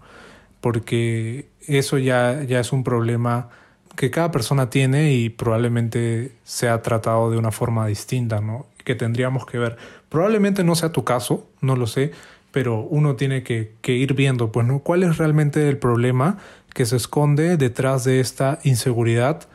Porque 0.60 1.46
eso 1.66 1.98
ya, 1.98 2.42
ya 2.42 2.60
es 2.60 2.72
un 2.72 2.84
problema 2.84 3.50
que 3.96 4.10
cada 4.10 4.30
persona 4.30 4.70
tiene 4.70 5.12
y 5.12 5.28
probablemente 5.28 6.32
sea 6.42 6.82
tratado 6.82 7.30
de 7.30 7.38
una 7.38 7.52
forma 7.52 7.86
distinta, 7.86 8.40
¿no? 8.40 8.66
Que 8.82 8.94
tendríamos 8.94 9.46
que 9.46 9.58
ver. 9.58 9.76
Probablemente 10.08 10.64
no 10.64 10.74
sea 10.74 10.90
tu 10.90 11.04
caso, 11.04 11.46
no 11.60 11.76
lo 11.76 11.86
sé, 11.86 12.12
pero 12.54 12.86
uno 12.88 13.16
tiene 13.16 13.42
que, 13.42 13.74
ir 13.84 14.14
viendo, 14.14 14.52
pues, 14.52 14.64
¿no? 14.64 14.78
¿Cuál 14.78 15.02
es 15.02 15.18
realmente 15.18 15.68
el 15.68 15.76
problema 15.76 16.38
que 16.72 16.86
se 16.86 16.94
esconde 16.94 17.56
detrás 17.56 18.04
de 18.04 18.20
esta 18.20 18.60
inseguridad 18.62 19.48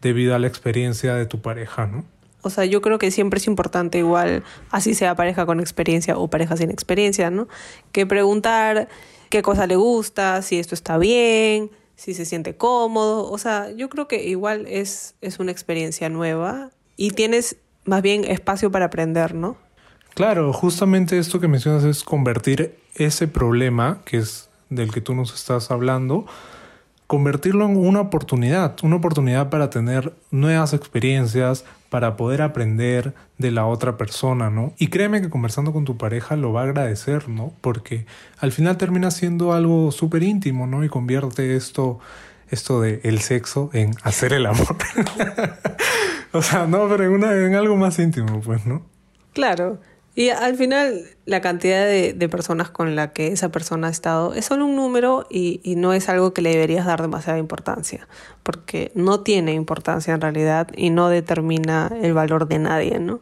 debido 0.00 0.36
a 0.36 0.38
la 0.38 0.46
experiencia 0.46 1.16
de 1.16 1.26
tu 1.26 1.42
pareja, 1.42 1.88
¿no? 1.88 2.04
O 2.42 2.50
sea, 2.50 2.64
yo 2.64 2.80
creo 2.80 2.98
que 2.98 3.10
siempre 3.10 3.38
es 3.38 3.48
importante 3.48 3.98
igual, 3.98 4.44
así 4.70 4.94
sea 4.94 5.16
pareja 5.16 5.46
con 5.46 5.58
experiencia 5.58 6.16
o 6.16 6.28
pareja 6.28 6.56
sin 6.56 6.70
experiencia, 6.70 7.28
¿no? 7.28 7.48
Que 7.90 8.06
preguntar 8.06 8.86
qué 9.30 9.42
cosa 9.42 9.66
le 9.66 9.74
gusta, 9.74 10.40
si 10.40 10.60
esto 10.60 10.76
está 10.76 10.96
bien, 10.96 11.72
si 11.96 12.14
se 12.14 12.24
siente 12.24 12.56
cómodo. 12.56 13.28
O 13.32 13.38
sea, 13.38 13.72
yo 13.72 13.88
creo 13.88 14.06
que 14.06 14.22
igual 14.28 14.66
es, 14.68 15.16
es 15.20 15.40
una 15.40 15.50
experiencia 15.50 16.08
nueva 16.08 16.70
y 16.96 17.10
tienes 17.10 17.56
más 17.84 18.00
bien 18.00 18.24
espacio 18.24 18.70
para 18.70 18.84
aprender, 18.84 19.34
¿no? 19.34 19.56
Claro, 20.14 20.52
justamente 20.52 21.18
esto 21.18 21.40
que 21.40 21.48
mencionas 21.48 21.84
es 21.84 22.04
convertir 22.04 22.78
ese 22.94 23.26
problema, 23.26 23.98
que 24.04 24.18
es 24.18 24.48
del 24.70 24.92
que 24.92 25.00
tú 25.00 25.14
nos 25.14 25.34
estás 25.34 25.70
hablando, 25.70 26.26
convertirlo 27.06 27.66
en 27.66 27.76
una 27.76 28.00
oportunidad, 28.00 28.76
una 28.82 28.96
oportunidad 28.96 29.50
para 29.50 29.70
tener 29.70 30.12
nuevas 30.30 30.72
experiencias, 30.72 31.64
para 31.90 32.16
poder 32.16 32.42
aprender 32.42 33.14
de 33.38 33.50
la 33.50 33.66
otra 33.66 33.96
persona, 33.96 34.50
¿no? 34.50 34.72
Y 34.78 34.88
créeme 34.88 35.20
que 35.20 35.30
conversando 35.30 35.72
con 35.72 35.84
tu 35.84 35.96
pareja 35.96 36.36
lo 36.36 36.52
va 36.52 36.62
a 36.62 36.64
agradecer, 36.64 37.28
¿no? 37.28 37.52
Porque 37.60 38.06
al 38.38 38.52
final 38.52 38.76
termina 38.76 39.10
siendo 39.10 39.52
algo 39.52 39.92
súper 39.92 40.22
íntimo, 40.22 40.66
¿no? 40.66 40.84
Y 40.84 40.88
convierte 40.88 41.56
esto, 41.56 42.00
esto 42.50 42.80
de 42.80 43.00
el 43.04 43.20
sexo 43.20 43.70
en 43.72 43.94
hacer 44.02 44.32
el 44.32 44.46
amor. 44.46 44.76
o 46.32 46.42
sea, 46.42 46.66
no, 46.66 46.88
pero 46.88 47.04
en, 47.04 47.10
una, 47.10 47.32
en 47.32 47.54
algo 47.54 47.76
más 47.76 47.98
íntimo, 47.98 48.40
pues, 48.40 48.66
¿no? 48.66 48.82
Claro. 49.32 49.80
Y 50.16 50.28
al 50.28 50.56
final, 50.56 51.02
la 51.26 51.40
cantidad 51.40 51.84
de, 51.86 52.12
de, 52.12 52.28
personas 52.28 52.70
con 52.70 52.94
la 52.94 53.12
que 53.12 53.28
esa 53.28 53.48
persona 53.50 53.88
ha 53.88 53.90
estado 53.90 54.32
es 54.32 54.44
solo 54.44 54.64
un 54.64 54.76
número 54.76 55.26
y, 55.28 55.60
y, 55.64 55.74
no 55.74 55.92
es 55.92 56.08
algo 56.08 56.32
que 56.32 56.40
le 56.40 56.50
deberías 56.50 56.86
dar 56.86 57.02
demasiada 57.02 57.38
importancia, 57.38 58.06
porque 58.44 58.92
no 58.94 59.20
tiene 59.20 59.54
importancia 59.54 60.14
en 60.14 60.20
realidad 60.20 60.68
y 60.76 60.90
no 60.90 61.08
determina 61.08 61.90
el 62.00 62.14
valor 62.14 62.46
de 62.46 62.60
nadie, 62.60 63.00
¿no? 63.00 63.20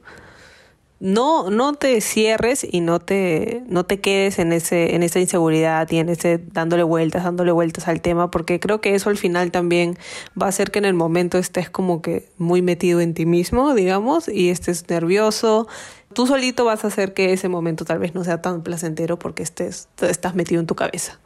No, 1.04 1.50
no 1.50 1.72
te 1.72 2.00
cierres 2.00 2.64
y 2.70 2.78
no 2.78 3.00
te, 3.00 3.64
no 3.66 3.84
te 3.84 4.00
quedes 4.00 4.38
en, 4.38 4.52
ese, 4.52 4.94
en 4.94 5.02
esa 5.02 5.18
inseguridad 5.18 5.90
y 5.90 5.98
en 5.98 6.08
ese 6.08 6.38
dándole 6.38 6.84
vueltas, 6.84 7.24
dándole 7.24 7.50
vueltas 7.50 7.88
al 7.88 8.00
tema, 8.00 8.30
porque 8.30 8.60
creo 8.60 8.80
que 8.80 8.94
eso 8.94 9.10
al 9.10 9.18
final 9.18 9.50
también 9.50 9.98
va 10.40 10.46
a 10.46 10.50
hacer 10.50 10.70
que 10.70 10.78
en 10.78 10.84
el 10.84 10.94
momento 10.94 11.38
estés 11.38 11.68
como 11.68 12.02
que 12.02 12.28
muy 12.38 12.62
metido 12.62 13.00
en 13.00 13.14
ti 13.14 13.26
mismo, 13.26 13.74
digamos, 13.74 14.28
y 14.28 14.50
estés 14.50 14.88
nervioso 14.88 15.66
tú 16.14 16.28
solito 16.28 16.64
vas 16.64 16.84
a 16.84 16.86
hacer 16.86 17.14
que 17.14 17.32
ese 17.32 17.48
momento 17.48 17.84
tal 17.84 17.98
vez 17.98 18.14
no 18.14 18.22
sea 18.22 18.40
tan 18.40 18.62
placentero 18.62 19.18
porque 19.18 19.42
estés, 19.42 19.88
estás 20.02 20.36
metido 20.36 20.60
en 20.60 20.68
tu 20.68 20.76
cabeza. 20.76 21.18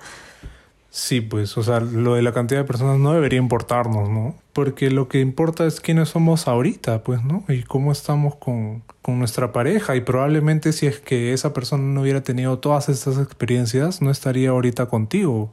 Sí, 0.98 1.20
pues, 1.20 1.58
o 1.58 1.62
sea, 1.62 1.80
lo 1.80 2.14
de 2.14 2.22
la 2.22 2.32
cantidad 2.32 2.60
de 2.60 2.64
personas 2.64 2.98
no 2.98 3.12
debería 3.12 3.38
importarnos, 3.38 4.08
¿no? 4.08 4.34
Porque 4.54 4.90
lo 4.90 5.08
que 5.08 5.20
importa 5.20 5.66
es 5.66 5.82
quiénes 5.82 6.08
somos 6.08 6.48
ahorita, 6.48 7.02
pues, 7.02 7.22
¿no? 7.22 7.44
Y 7.48 7.64
cómo 7.64 7.92
estamos 7.92 8.36
con, 8.36 8.82
con 9.02 9.18
nuestra 9.18 9.52
pareja. 9.52 9.94
Y 9.94 10.00
probablemente 10.00 10.72
si 10.72 10.86
es 10.86 10.98
que 10.98 11.34
esa 11.34 11.52
persona 11.52 11.82
no 11.82 12.00
hubiera 12.00 12.22
tenido 12.22 12.60
todas 12.60 12.88
estas 12.88 13.18
experiencias, 13.18 14.00
no 14.00 14.10
estaría 14.10 14.48
ahorita 14.48 14.86
contigo. 14.86 15.52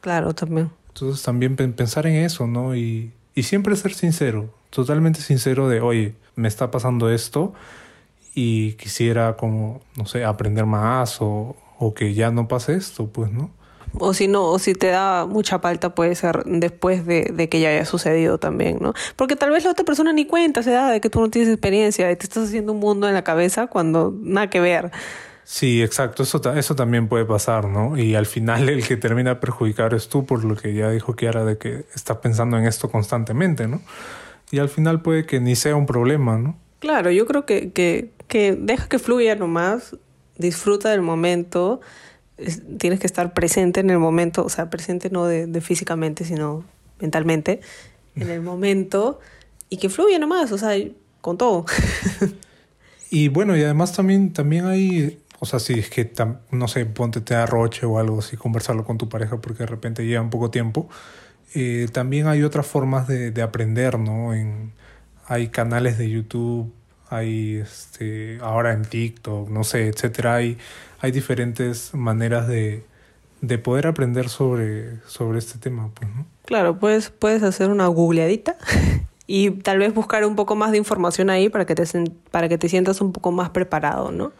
Claro, 0.00 0.34
también. 0.34 0.70
Entonces 0.88 1.22
también 1.22 1.54
pensar 1.54 2.06
en 2.06 2.24
eso, 2.24 2.46
¿no? 2.46 2.74
Y, 2.74 3.12
y 3.34 3.42
siempre 3.42 3.76
ser 3.76 3.92
sincero, 3.92 4.54
totalmente 4.70 5.20
sincero 5.20 5.68
de, 5.68 5.82
oye, 5.82 6.14
me 6.34 6.48
está 6.48 6.70
pasando 6.70 7.10
esto 7.10 7.52
y 8.34 8.72
quisiera 8.72 9.36
como, 9.36 9.82
no 9.96 10.06
sé, 10.06 10.24
aprender 10.24 10.64
más 10.64 11.20
o, 11.20 11.56
o 11.78 11.92
que 11.92 12.14
ya 12.14 12.30
no 12.30 12.48
pase 12.48 12.74
esto, 12.74 13.08
pues, 13.08 13.30
¿no? 13.30 13.50
O 13.94 14.14
si 14.14 14.28
no, 14.28 14.44
o 14.46 14.58
si 14.58 14.74
te 14.74 14.88
da 14.88 15.26
mucha 15.26 15.58
falta 15.58 15.94
puede 15.94 16.14
ser 16.14 16.42
después 16.44 17.06
de, 17.06 17.30
de, 17.32 17.48
que 17.48 17.60
ya 17.60 17.70
haya 17.70 17.84
sucedido 17.84 18.38
también, 18.38 18.78
¿no? 18.80 18.94
Porque 19.16 19.36
tal 19.36 19.50
vez 19.50 19.64
la 19.64 19.70
otra 19.70 19.84
persona 19.84 20.12
ni 20.12 20.26
cuenta 20.26 20.62
se 20.62 20.70
da 20.70 20.90
de 20.90 21.00
que 21.00 21.10
tú 21.10 21.20
no 21.20 21.30
tienes 21.30 21.50
experiencia 21.50 22.10
y 22.10 22.16
te 22.16 22.24
estás 22.24 22.48
haciendo 22.48 22.72
un 22.72 22.80
mundo 22.80 23.08
en 23.08 23.14
la 23.14 23.24
cabeza 23.24 23.66
cuando 23.66 24.14
nada 24.20 24.50
que 24.50 24.60
ver. 24.60 24.90
Sí, 25.44 25.82
exacto, 25.82 26.22
eso, 26.22 26.40
eso 26.54 26.76
también 26.76 27.08
puede 27.08 27.24
pasar, 27.24 27.68
¿no? 27.68 27.96
Y 27.96 28.14
al 28.14 28.26
final 28.26 28.68
el 28.68 28.86
que 28.86 28.96
termina 28.96 29.40
perjudicar 29.40 29.94
es 29.94 30.08
tú 30.08 30.26
por 30.26 30.44
lo 30.44 30.56
que 30.56 30.74
ya 30.74 30.90
dijo 30.90 31.16
Kiara 31.16 31.44
de 31.44 31.56
que 31.56 31.86
está 31.94 32.20
pensando 32.20 32.58
en 32.58 32.66
esto 32.66 32.90
constantemente, 32.90 33.66
¿no? 33.66 33.80
Y 34.50 34.58
al 34.58 34.68
final 34.68 35.00
puede 35.00 35.24
que 35.24 35.40
ni 35.40 35.56
sea 35.56 35.74
un 35.76 35.86
problema, 35.86 36.38
¿no? 36.38 36.58
Claro, 36.80 37.10
yo 37.10 37.26
creo 37.26 37.44
que, 37.44 37.72
que 37.72 38.12
que 38.28 38.56
deja 38.58 38.88
que 38.88 38.98
fluya 38.98 39.34
nomás, 39.34 39.96
disfruta 40.36 40.90
del 40.90 41.02
momento, 41.02 41.80
tienes 42.78 43.00
que 43.00 43.06
estar 43.06 43.34
presente 43.34 43.80
en 43.80 43.90
el 43.90 43.98
momento, 43.98 44.44
o 44.44 44.48
sea, 44.48 44.70
presente 44.70 45.10
no 45.10 45.26
de, 45.26 45.46
de, 45.46 45.60
físicamente, 45.60 46.24
sino 46.24 46.64
mentalmente, 47.00 47.60
en 48.16 48.30
el 48.30 48.40
momento, 48.40 49.20
y 49.68 49.76
que 49.76 49.88
fluya 49.88 50.18
nomás, 50.18 50.50
o 50.52 50.58
sea, 50.58 50.76
con 51.20 51.38
todo. 51.38 51.66
y 53.10 53.28
bueno, 53.28 53.56
y 53.56 53.62
además 53.62 53.92
también, 53.92 54.32
también 54.32 54.66
hay, 54.66 55.20
o 55.38 55.46
sea, 55.46 55.58
si 55.58 55.74
es 55.74 55.90
que, 55.90 56.10
no 56.50 56.68
sé, 56.68 56.86
ponte 56.86 57.20
te 57.20 57.34
arroche 57.34 57.86
o 57.86 57.98
algo 57.98 58.20
así, 58.20 58.36
conversarlo 58.36 58.84
con 58.84 58.98
tu 58.98 59.08
pareja 59.08 59.40
porque 59.40 59.64
de 59.64 59.66
repente 59.66 60.06
lleva 60.06 60.22
un 60.22 60.30
poco 60.30 60.50
tiempo, 60.50 60.88
eh, 61.54 61.88
también 61.92 62.26
hay 62.26 62.42
otras 62.42 62.66
formas 62.66 63.08
de, 63.08 63.30
de 63.30 63.42
aprender, 63.42 63.98
¿no? 63.98 64.34
En, 64.34 64.72
hay 65.26 65.48
canales 65.48 65.98
de 65.98 66.08
YouTube 66.08 66.72
hay 67.10 67.56
este, 67.56 68.38
ahora 68.42 68.72
en 68.72 68.82
TikTok, 68.82 69.48
no 69.48 69.64
sé, 69.64 69.88
etcétera, 69.88 70.36
hay, 70.36 70.58
hay 71.00 71.10
diferentes 71.10 71.94
maneras 71.94 72.48
de, 72.48 72.84
de 73.40 73.58
poder 73.58 73.86
aprender 73.86 74.28
sobre, 74.28 75.00
sobre 75.06 75.38
este 75.38 75.58
tema, 75.58 75.90
pues, 75.94 76.10
¿no? 76.14 76.26
Claro, 76.44 76.78
puedes, 76.78 77.10
puedes 77.10 77.42
hacer 77.42 77.70
una 77.70 77.86
googleadita 77.86 78.56
y 79.26 79.50
tal 79.50 79.78
vez 79.78 79.94
buscar 79.94 80.24
un 80.24 80.36
poco 80.36 80.56
más 80.56 80.70
de 80.70 80.78
información 80.78 81.30
ahí 81.30 81.48
para 81.48 81.66
que 81.66 81.74
te, 81.74 81.84
para 82.30 82.48
que 82.48 82.58
te 82.58 82.68
sientas 82.68 83.00
un 83.00 83.12
poco 83.12 83.32
más 83.32 83.50
preparado, 83.50 84.10
¿no? 84.12 84.32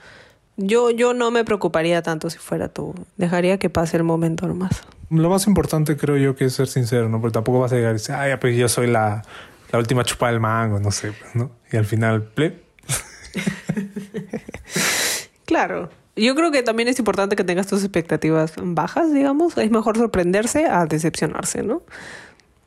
Yo, 0.56 0.90
yo 0.90 1.14
no 1.14 1.30
me 1.30 1.44
preocuparía 1.44 2.02
tanto 2.02 2.30
si 2.30 2.38
fuera 2.38 2.68
tú. 2.68 2.92
Dejaría 3.16 3.58
que 3.58 3.70
pase 3.70 3.96
el 3.96 4.02
momento 4.02 4.48
nomás. 4.48 4.82
Lo 5.08 5.30
más 5.30 5.46
importante 5.46 5.96
creo 5.96 6.16
yo 6.16 6.34
que 6.34 6.46
es 6.46 6.54
ser 6.54 6.66
sincero, 6.66 7.08
¿no? 7.08 7.20
Porque 7.20 7.34
tampoco 7.34 7.60
vas 7.60 7.72
a 7.72 7.76
llegar 7.76 7.92
y 7.92 7.94
decir, 7.94 8.16
ay, 8.16 8.32
pues 8.40 8.56
yo 8.56 8.68
soy 8.68 8.88
la, 8.88 9.22
la 9.70 9.78
última 9.78 10.04
chupa 10.04 10.30
del 10.30 10.40
mango, 10.40 10.80
no 10.80 10.90
sé, 10.90 11.12
pues, 11.12 11.34
¿no? 11.34 11.50
Y 11.70 11.76
al 11.76 11.84
final, 11.84 12.22
ple. 12.22 12.62
claro. 15.44 15.90
Yo 16.16 16.34
creo 16.34 16.50
que 16.50 16.62
también 16.62 16.88
es 16.88 16.98
importante 16.98 17.36
que 17.36 17.44
tengas 17.44 17.68
tus 17.68 17.84
expectativas 17.84 18.54
bajas, 18.56 19.12
digamos. 19.12 19.56
Es 19.56 19.70
mejor 19.70 19.96
sorprenderse 19.96 20.66
a 20.66 20.86
decepcionarse, 20.86 21.62
¿no? 21.62 21.82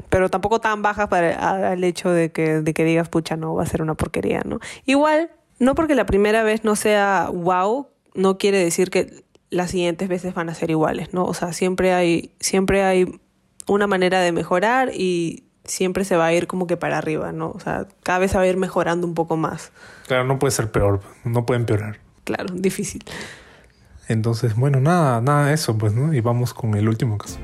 Pero 0.09 0.29
tampoco 0.29 0.61
tan 0.61 0.81
bajas 0.81 1.09
para 1.09 1.73
el 1.73 1.83
hecho 1.83 2.09
de 2.09 2.31
que, 2.31 2.61
de 2.61 2.73
que 2.73 2.85
digas, 2.85 3.09
pucha, 3.09 3.35
no, 3.35 3.55
va 3.55 3.63
a 3.63 3.65
ser 3.65 3.81
una 3.81 3.95
porquería, 3.95 4.41
¿no? 4.45 4.59
Igual, 4.85 5.31
no 5.59 5.75
porque 5.75 5.95
la 5.95 6.05
primera 6.05 6.43
vez 6.43 6.63
no 6.63 6.75
sea 6.75 7.29
wow, 7.33 7.87
no 8.13 8.37
quiere 8.37 8.63
decir 8.63 8.89
que 8.89 9.23
las 9.49 9.71
siguientes 9.71 10.07
veces 10.07 10.33
van 10.33 10.49
a 10.49 10.53
ser 10.53 10.69
iguales, 10.69 11.13
¿no? 11.13 11.25
O 11.25 11.33
sea, 11.33 11.53
siempre 11.53 11.93
hay, 11.93 12.33
siempre 12.39 12.83
hay 12.83 13.19
una 13.67 13.87
manera 13.87 14.21
de 14.21 14.31
mejorar 14.31 14.91
y 14.93 15.43
siempre 15.65 16.05
se 16.05 16.17
va 16.17 16.25
a 16.25 16.33
ir 16.33 16.47
como 16.47 16.67
que 16.67 16.77
para 16.77 16.97
arriba, 16.97 17.31
¿no? 17.31 17.51
O 17.51 17.59
sea, 17.59 17.87
cada 18.03 18.19
vez 18.19 18.31
se 18.31 18.37
va 18.37 18.43
a 18.43 18.47
ir 18.47 18.57
mejorando 18.57 19.07
un 19.07 19.13
poco 19.13 19.37
más. 19.37 19.71
Claro, 20.07 20.25
no 20.25 20.39
puede 20.39 20.51
ser 20.51 20.71
peor, 20.71 21.01
no 21.23 21.45
puede 21.45 21.59
empeorar. 21.59 21.99
Claro, 22.23 22.53
difícil. 22.53 23.03
Entonces, 24.07 24.55
bueno, 24.55 24.79
nada, 24.79 25.21
nada 25.21 25.47
de 25.47 25.53
eso, 25.53 25.77
pues, 25.77 25.93
¿no? 25.93 26.13
Y 26.13 26.21
vamos 26.21 26.53
con 26.53 26.75
el 26.75 26.89
último 26.89 27.17
caso. 27.17 27.39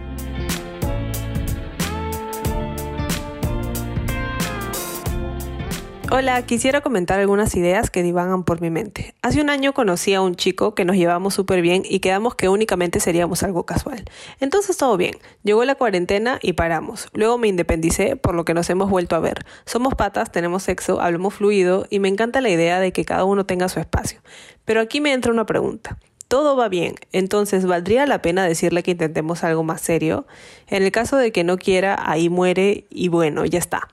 Hola, 6.09 6.41
quisiera 6.45 6.79
comentar 6.79 7.19
algunas 7.19 7.53
ideas 7.55 7.89
que 7.89 8.01
divagan 8.01 8.45
por 8.45 8.61
mi 8.61 8.69
mente. 8.69 9.13
Hace 9.21 9.41
un 9.41 9.49
año 9.49 9.73
conocí 9.73 10.13
a 10.13 10.21
un 10.21 10.35
chico 10.35 10.73
que 10.73 10.85
nos 10.85 10.95
llevamos 10.95 11.33
súper 11.33 11.61
bien 11.61 11.83
y 11.85 11.99
quedamos 11.99 12.33
que 12.33 12.47
únicamente 12.47 13.01
seríamos 13.01 13.43
algo 13.43 13.65
casual. 13.65 14.05
Entonces 14.39 14.77
todo 14.77 14.95
bien. 14.95 15.17
Llegó 15.43 15.65
la 15.65 15.75
cuarentena 15.75 16.39
y 16.41 16.53
paramos. 16.53 17.09
Luego 17.11 17.37
me 17.37 17.49
independicé, 17.49 18.15
por 18.15 18.35
lo 18.35 18.45
que 18.45 18.53
nos 18.53 18.69
hemos 18.69 18.89
vuelto 18.89 19.17
a 19.17 19.19
ver. 19.19 19.45
Somos 19.65 19.95
patas, 19.95 20.31
tenemos 20.31 20.63
sexo, 20.63 21.01
hablamos 21.01 21.33
fluido 21.33 21.85
y 21.89 21.99
me 21.99 22.07
encanta 22.07 22.39
la 22.39 22.49
idea 22.49 22.79
de 22.79 22.93
que 22.93 23.03
cada 23.03 23.25
uno 23.25 23.45
tenga 23.45 23.67
su 23.67 23.81
espacio. 23.81 24.21
Pero 24.63 24.79
aquí 24.79 25.01
me 25.01 25.11
entra 25.11 25.33
una 25.33 25.45
pregunta. 25.45 25.97
todo 26.29 26.55
va 26.55 26.69
bien, 26.69 26.95
entonces 27.11 27.65
valdría 27.65 28.05
la 28.05 28.21
pena 28.21 28.45
decirle 28.45 28.81
que 28.81 28.91
intentemos 28.91 29.43
algo 29.43 29.63
más 29.63 29.81
serio. 29.81 30.25
En 30.67 30.83
el 30.83 30.91
caso 30.91 31.17
de 31.17 31.33
que 31.33 31.43
no 31.43 31.57
quiera, 31.57 31.97
ahí 32.01 32.29
muere 32.29 32.85
y 32.89 33.09
bueno, 33.09 33.45
ya 33.45 33.59
está. 33.59 33.89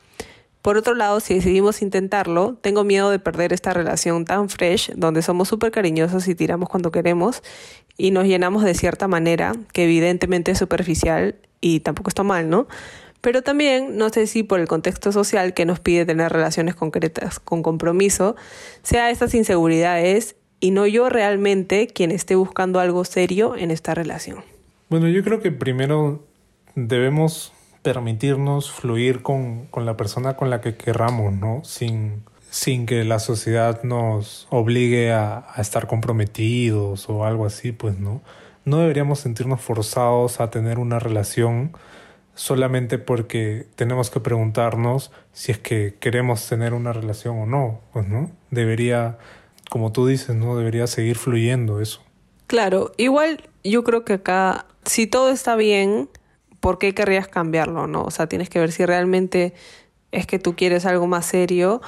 Por 0.64 0.78
otro 0.78 0.94
lado, 0.94 1.20
si 1.20 1.34
decidimos 1.34 1.82
intentarlo, 1.82 2.56
tengo 2.58 2.84
miedo 2.84 3.10
de 3.10 3.18
perder 3.18 3.52
esta 3.52 3.74
relación 3.74 4.24
tan 4.24 4.48
fresh, 4.48 4.92
donde 4.96 5.20
somos 5.20 5.46
súper 5.46 5.70
cariñosos 5.70 6.26
y 6.26 6.34
tiramos 6.34 6.70
cuando 6.70 6.90
queremos 6.90 7.42
y 7.98 8.12
nos 8.12 8.24
llenamos 8.24 8.64
de 8.64 8.72
cierta 8.72 9.06
manera, 9.06 9.52
que 9.74 9.84
evidentemente 9.84 10.52
es 10.52 10.58
superficial 10.58 11.36
y 11.60 11.80
tampoco 11.80 12.08
está 12.08 12.22
mal, 12.22 12.48
¿no? 12.48 12.66
Pero 13.20 13.42
también, 13.42 13.98
no 13.98 14.08
sé 14.08 14.26
si 14.26 14.42
por 14.42 14.58
el 14.58 14.66
contexto 14.66 15.12
social 15.12 15.52
que 15.52 15.66
nos 15.66 15.80
pide 15.80 16.06
tener 16.06 16.32
relaciones 16.32 16.74
concretas 16.74 17.40
con 17.40 17.62
compromiso, 17.62 18.34
sea 18.82 19.10
estas 19.10 19.34
inseguridades 19.34 20.34
y 20.60 20.70
no 20.70 20.86
yo 20.86 21.10
realmente 21.10 21.88
quien 21.88 22.10
esté 22.10 22.36
buscando 22.36 22.80
algo 22.80 23.04
serio 23.04 23.54
en 23.54 23.70
esta 23.70 23.92
relación. 23.92 24.42
Bueno, 24.88 25.08
yo 25.08 25.22
creo 25.22 25.42
que 25.42 25.52
primero 25.52 26.24
debemos 26.74 27.52
permitirnos 27.84 28.72
fluir 28.72 29.20
con, 29.20 29.66
con 29.66 29.84
la 29.84 29.94
persona 29.96 30.36
con 30.36 30.48
la 30.48 30.62
que 30.62 30.74
querramos, 30.74 31.34
¿no? 31.34 31.62
Sin, 31.64 32.24
sin 32.48 32.86
que 32.86 33.04
la 33.04 33.18
sociedad 33.18 33.82
nos 33.82 34.48
obligue 34.48 35.12
a, 35.12 35.44
estar 35.58 35.86
comprometidos 35.86 37.10
o 37.10 37.26
algo 37.26 37.44
así, 37.44 37.72
pues 37.72 37.98
no. 37.98 38.22
No 38.64 38.78
deberíamos 38.78 39.18
sentirnos 39.18 39.60
forzados 39.60 40.40
a 40.40 40.48
tener 40.48 40.78
una 40.78 40.98
relación 40.98 41.76
solamente 42.34 42.96
porque 42.96 43.66
tenemos 43.76 44.08
que 44.08 44.18
preguntarnos 44.18 45.12
si 45.34 45.52
es 45.52 45.58
que 45.58 45.96
queremos 46.00 46.48
tener 46.48 46.72
una 46.72 46.94
relación 46.94 47.38
o 47.38 47.44
no, 47.44 47.82
pues 47.92 48.08
no. 48.08 48.30
Debería, 48.50 49.18
como 49.68 49.92
tú 49.92 50.06
dices, 50.06 50.34
no 50.34 50.56
debería 50.56 50.86
seguir 50.86 51.18
fluyendo 51.18 51.82
eso. 51.82 52.00
Claro, 52.46 52.92
igual 52.96 53.50
yo 53.62 53.84
creo 53.84 54.06
que 54.06 54.14
acá, 54.14 54.64
si 54.86 55.06
todo 55.06 55.28
está 55.28 55.54
bien, 55.54 56.08
¿por 56.64 56.78
qué 56.78 56.94
querrías 56.94 57.28
cambiarlo? 57.28 57.86
¿no? 57.86 58.04
O 58.04 58.10
sea, 58.10 58.26
tienes 58.26 58.48
que 58.48 58.58
ver 58.58 58.72
si 58.72 58.86
realmente 58.86 59.52
es 60.12 60.26
que 60.26 60.38
tú 60.38 60.56
quieres 60.56 60.86
algo 60.86 61.06
más 61.06 61.26
serio 61.26 61.82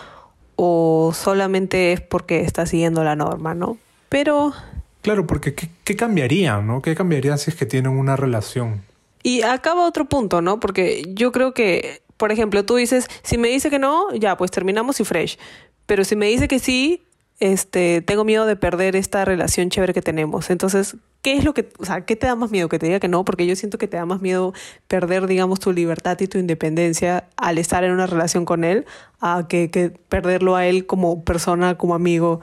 o 0.54 1.12
solamente 1.14 1.94
es 1.94 2.02
porque 2.02 2.42
estás 2.42 2.68
siguiendo 2.68 3.02
la 3.02 3.16
norma, 3.16 3.54
¿no? 3.54 3.78
Pero... 4.10 4.52
Claro, 5.00 5.26
porque 5.26 5.54
¿qué, 5.54 5.70
qué 5.82 5.96
cambiaría, 5.96 6.58
no? 6.60 6.82
¿Qué 6.82 6.94
cambiaría 6.94 7.38
si 7.38 7.50
es 7.50 7.56
que 7.56 7.64
tienen 7.64 7.92
una 7.92 8.16
relación? 8.16 8.82
Y 9.22 9.40
acaba 9.40 9.86
otro 9.86 10.04
punto, 10.04 10.42
¿no? 10.42 10.60
Porque 10.60 11.04
yo 11.08 11.32
creo 11.32 11.54
que, 11.54 12.02
por 12.18 12.30
ejemplo, 12.30 12.66
tú 12.66 12.76
dices, 12.76 13.08
si 13.22 13.38
me 13.38 13.48
dice 13.48 13.70
que 13.70 13.78
no, 13.78 14.12
ya, 14.12 14.36
pues 14.36 14.50
terminamos 14.50 15.00
y 15.00 15.04
fresh. 15.04 15.38
Pero 15.86 16.04
si 16.04 16.16
me 16.16 16.26
dice 16.26 16.48
que 16.48 16.58
sí, 16.58 17.05
este, 17.38 18.01
tengo 18.01 18.25
miedo 18.25 18.46
de 18.46 18.57
perder 18.57 18.96
esta 18.96 19.25
relación 19.25 19.68
chévere 19.68 19.92
que 19.92 20.03
tenemos. 20.03 20.51
Entonces, 20.51 20.96
¿qué 21.22 21.37
es 21.37 21.44
lo 21.44 21.53
que, 21.55 21.68
o 21.79 21.85
sea, 21.85 22.03
qué 22.07 22.16
te 22.16 22.27
da 22.27 22.35
más 22.35 22.51
miedo? 22.51 22.68
Que 22.68 22.79
te 22.79 22.87
diga 22.87 23.01
que 23.01 23.09
no, 23.09 23.25
porque 23.25 23.46
yo 23.46 23.57
siento 23.57 23.79
que 23.79 23.88
te 23.88 23.96
da 23.96 24.07
más 24.07 24.22
miedo 24.22 24.55
perder, 24.88 25.27
digamos, 25.27 25.61
tu 25.61 25.72
libertad 25.72 26.18
y 26.20 26.29
tu 26.29 26.38
independencia 26.38 27.29
al 27.37 27.59
estar 27.59 27.85
en 27.85 27.92
una 27.92 28.07
relación 28.07 28.44
con 28.44 28.64
él, 28.64 28.87
a 29.20 29.46
que, 29.49 29.70
que 29.70 29.90
perderlo 29.90 30.57
a 30.57 30.66
él 30.66 30.87
como 30.87 31.25
persona, 31.25 31.77
como 31.77 31.94
amigo. 31.94 32.40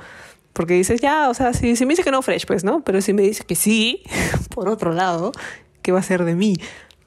Porque 0.54 0.76
dices, 0.76 1.02
ya, 1.02 1.30
o 1.30 1.34
sea, 1.34 1.54
si, 1.54 1.76
si 1.76 1.86
me 1.86 1.94
dice 1.94 2.04
que 2.04 2.12
no, 2.12 2.22
fresh, 2.22 2.46
pues, 2.46 2.64
¿no? 2.64 2.84
Pero 2.84 3.02
si 3.02 3.14
me 3.14 3.24
dice 3.24 3.44
que 3.44 3.56
sí, 3.56 4.04
por 4.54 4.70
otro 4.70 4.94
lado, 4.94 5.32
¿qué 5.82 5.92
va 5.92 6.00
a 6.00 6.04
ser 6.04 6.24
de 6.24 6.36
mí? 6.36 6.56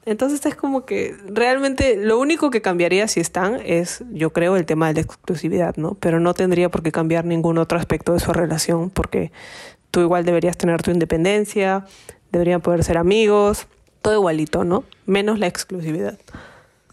Entonces 0.07 0.45
es 0.45 0.55
como 0.55 0.85
que 0.85 1.17
realmente 1.27 1.97
lo 1.97 2.17
único 2.17 2.49
que 2.49 2.61
cambiaría 2.61 3.09
si 3.09 3.19
están 3.19 3.59
es, 3.65 4.05
yo 4.09 4.31
creo, 4.31 4.55
el 4.55 4.65
tema 4.65 4.87
de 4.87 4.93
la 4.93 5.01
exclusividad, 5.01 5.75
¿no? 5.75 5.95
Pero 5.95 6.21
no 6.21 6.33
tendría 6.33 6.69
por 6.69 6.81
qué 6.81 6.93
cambiar 6.93 7.25
ningún 7.25 7.57
otro 7.57 7.77
aspecto 7.77 8.13
de 8.13 8.21
su 8.21 8.31
relación 8.31 8.89
porque 8.89 9.33
tú 9.91 9.99
igual 9.99 10.23
deberías 10.23 10.55
tener 10.55 10.81
tu 10.81 10.91
independencia, 10.91 11.85
deberían 12.31 12.61
poder 12.61 12.85
ser 12.85 12.97
amigos, 12.97 13.67
todo 14.01 14.13
igualito, 14.13 14.63
¿no? 14.63 14.85
Menos 15.05 15.39
la 15.39 15.47
exclusividad. 15.47 16.17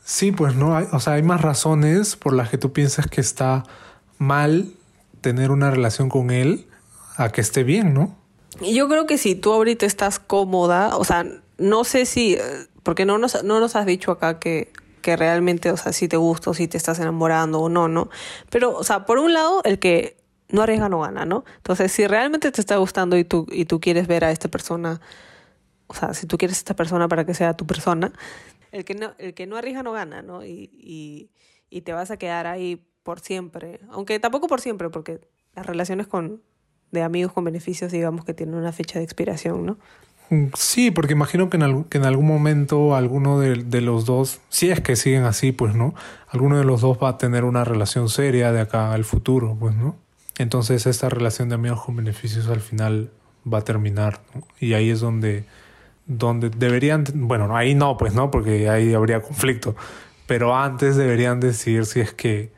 Sí, 0.02 0.32
pues 0.32 0.56
no, 0.56 0.76
hay, 0.76 0.88
o 0.90 0.98
sea, 0.98 1.12
hay 1.12 1.22
más 1.22 1.40
razones 1.40 2.16
por 2.16 2.32
las 2.32 2.50
que 2.50 2.58
tú 2.58 2.72
piensas 2.72 3.06
que 3.06 3.20
está 3.20 3.62
mal 4.18 4.72
tener 5.20 5.52
una 5.52 5.70
relación 5.70 6.08
con 6.08 6.32
él 6.32 6.66
a 7.16 7.30
que 7.30 7.40
esté 7.40 7.62
bien, 7.62 7.94
¿no? 7.94 8.16
Y 8.60 8.74
yo 8.74 8.88
creo 8.88 9.06
que 9.06 9.18
si 9.18 9.36
tú 9.36 9.52
ahorita 9.52 9.86
estás 9.86 10.18
cómoda, 10.18 10.96
o 10.96 11.04
sea, 11.04 11.24
no 11.58 11.84
sé 11.84 12.06
si, 12.06 12.36
porque 12.84 13.04
no 13.04 13.18
nos, 13.18 13.42
no 13.42 13.58
nos 13.58 13.74
has 13.74 13.86
dicho 13.86 14.12
acá 14.12 14.38
que, 14.38 14.72
que 15.02 15.16
realmente, 15.16 15.72
o 15.72 15.76
sea, 15.76 15.92
si 15.92 16.06
te 16.06 16.16
gusta 16.16 16.50
o 16.50 16.54
si 16.54 16.68
te 16.68 16.76
estás 16.76 17.00
enamorando 17.00 17.60
o 17.60 17.68
no, 17.68 17.88
¿no? 17.88 18.08
Pero, 18.50 18.76
o 18.76 18.84
sea, 18.84 19.04
por 19.06 19.18
un 19.18 19.32
lado, 19.32 19.62
el 19.64 19.80
que 19.80 20.16
no 20.50 20.62
arriesga 20.62 20.88
no 20.88 21.00
gana, 21.00 21.24
¿no? 21.24 21.44
Entonces, 21.56 21.90
si 21.90 22.06
realmente 22.06 22.52
te 22.52 22.60
está 22.60 22.76
gustando 22.76 23.16
y 23.16 23.24
tú, 23.24 23.46
y 23.50 23.64
tú 23.64 23.80
quieres 23.80 24.06
ver 24.06 24.24
a 24.24 24.30
esta 24.30 24.48
persona, 24.48 25.00
o 25.88 25.94
sea, 25.94 26.14
si 26.14 26.26
tú 26.26 26.38
quieres 26.38 26.58
a 26.58 26.60
esta 26.60 26.76
persona 26.76 27.08
para 27.08 27.26
que 27.26 27.34
sea 27.34 27.54
tu 27.56 27.66
persona, 27.66 28.12
el 28.70 28.84
que 28.84 28.94
no, 28.94 29.14
el 29.18 29.34
que 29.34 29.46
no 29.46 29.56
arriesga 29.56 29.82
no 29.82 29.92
gana, 29.92 30.22
¿no? 30.22 30.44
Y, 30.44 30.70
y, 30.72 31.30
y 31.70 31.80
te 31.82 31.92
vas 31.92 32.10
a 32.10 32.16
quedar 32.16 32.46
ahí 32.46 32.84
por 33.02 33.20
siempre. 33.20 33.80
Aunque 33.90 34.18
tampoco 34.18 34.46
por 34.46 34.60
siempre, 34.60 34.90
porque 34.90 35.20
las 35.54 35.66
relaciones 35.66 36.06
con 36.06 36.42
de 36.90 37.02
amigos 37.02 37.32
con 37.32 37.44
beneficios, 37.44 37.92
digamos 37.92 38.24
que 38.24 38.34
tienen 38.34 38.54
una 38.54 38.72
fecha 38.72 38.98
de 38.98 39.04
expiración, 39.04 39.66
¿no? 39.66 39.78
Sí, 40.54 40.90
porque 40.90 41.12
imagino 41.12 41.50
que 41.50 41.56
en, 41.56 41.62
algún, 41.62 41.84
que 41.84 41.98
en 41.98 42.04
algún 42.04 42.26
momento 42.26 42.96
alguno 42.96 43.38
de, 43.38 43.62
de, 43.62 43.80
los 43.80 44.04
dos, 44.04 44.40
si 44.48 44.70
es 44.70 44.80
que 44.80 44.96
siguen 44.96 45.24
así, 45.24 45.52
pues, 45.52 45.74
¿no? 45.74 45.94
Alguno 46.28 46.58
de 46.58 46.64
los 46.64 46.80
dos 46.80 46.98
va 47.00 47.10
a 47.10 47.18
tener 47.18 47.44
una 47.44 47.64
relación 47.64 48.08
seria 48.08 48.50
de 48.50 48.60
acá 48.60 48.92
al 48.92 49.04
futuro, 49.04 49.56
pues, 49.58 49.74
¿no? 49.74 49.96
Entonces 50.38 50.86
esta 50.86 51.08
relación 51.08 51.48
de 51.48 51.56
amigos 51.56 51.82
con 51.84 51.96
beneficios 51.96 52.48
al 52.48 52.60
final 52.60 53.10
va 53.50 53.58
a 53.58 53.62
terminar, 53.62 54.20
¿no? 54.34 54.46
Y 54.58 54.72
ahí 54.72 54.90
es 54.90 55.00
donde, 55.00 55.44
donde 56.06 56.50
deberían, 56.50 57.04
bueno, 57.14 57.54
ahí 57.56 57.74
no, 57.74 57.96
pues, 57.96 58.14
¿no? 58.14 58.30
Porque 58.30 58.68
ahí 58.68 58.94
habría 58.94 59.20
conflicto, 59.20 59.76
pero 60.26 60.56
antes 60.56 60.96
deberían 60.96 61.38
decidir 61.38 61.86
si 61.86 62.00
es 62.00 62.12
que 62.12 62.50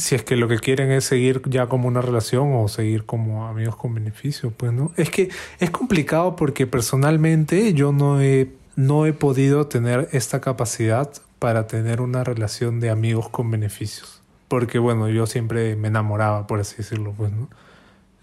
si 0.00 0.14
es 0.14 0.24
que 0.24 0.36
lo 0.36 0.48
que 0.48 0.58
quieren 0.58 0.90
es 0.90 1.04
seguir 1.04 1.42
ya 1.46 1.66
como 1.66 1.86
una 1.86 2.00
relación 2.00 2.54
o 2.54 2.68
seguir 2.68 3.04
como 3.04 3.46
amigos 3.46 3.76
con 3.76 3.94
beneficio, 3.94 4.50
pues 4.50 4.72
no. 4.72 4.92
Es 4.96 5.10
que 5.10 5.30
es 5.58 5.70
complicado 5.70 6.36
porque 6.36 6.66
personalmente 6.66 7.74
yo 7.74 7.92
no 7.92 8.20
he, 8.20 8.50
no 8.76 9.06
he 9.06 9.12
podido 9.12 9.66
tener 9.66 10.08
esta 10.12 10.40
capacidad 10.40 11.10
para 11.38 11.66
tener 11.66 12.00
una 12.00 12.24
relación 12.24 12.80
de 12.80 12.90
amigos 12.90 13.28
con 13.28 13.50
beneficios. 13.50 14.22
Porque 14.48 14.78
bueno, 14.78 15.08
yo 15.08 15.26
siempre 15.26 15.76
me 15.76 15.88
enamoraba, 15.88 16.46
por 16.46 16.60
así 16.60 16.76
decirlo, 16.78 17.14
pues 17.16 17.30
no. 17.32 17.48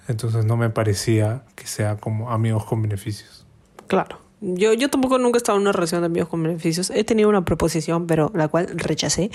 Entonces 0.07 0.45
no 0.45 0.57
me 0.57 0.69
parecía 0.69 1.43
que 1.55 1.67
sea 1.67 1.97
como 1.97 2.31
amigos 2.31 2.65
con 2.65 2.81
beneficios. 2.81 3.45
Claro. 3.87 4.19
Yo, 4.39 4.73
yo 4.73 4.89
tampoco 4.89 5.17
nunca 5.17 5.37
he 5.37 5.39
estado 5.39 5.57
en 5.57 5.63
una 5.63 5.71
relación 5.71 6.01
de 6.01 6.05
amigos 6.07 6.29
con 6.29 6.43
beneficios. 6.43 6.91
He 6.91 7.03
tenido 7.03 7.27
una 7.27 7.43
proposición, 7.43 8.05
pero 8.05 8.31
la 8.35 8.47
cual 8.47 8.67
rechacé. 8.75 9.31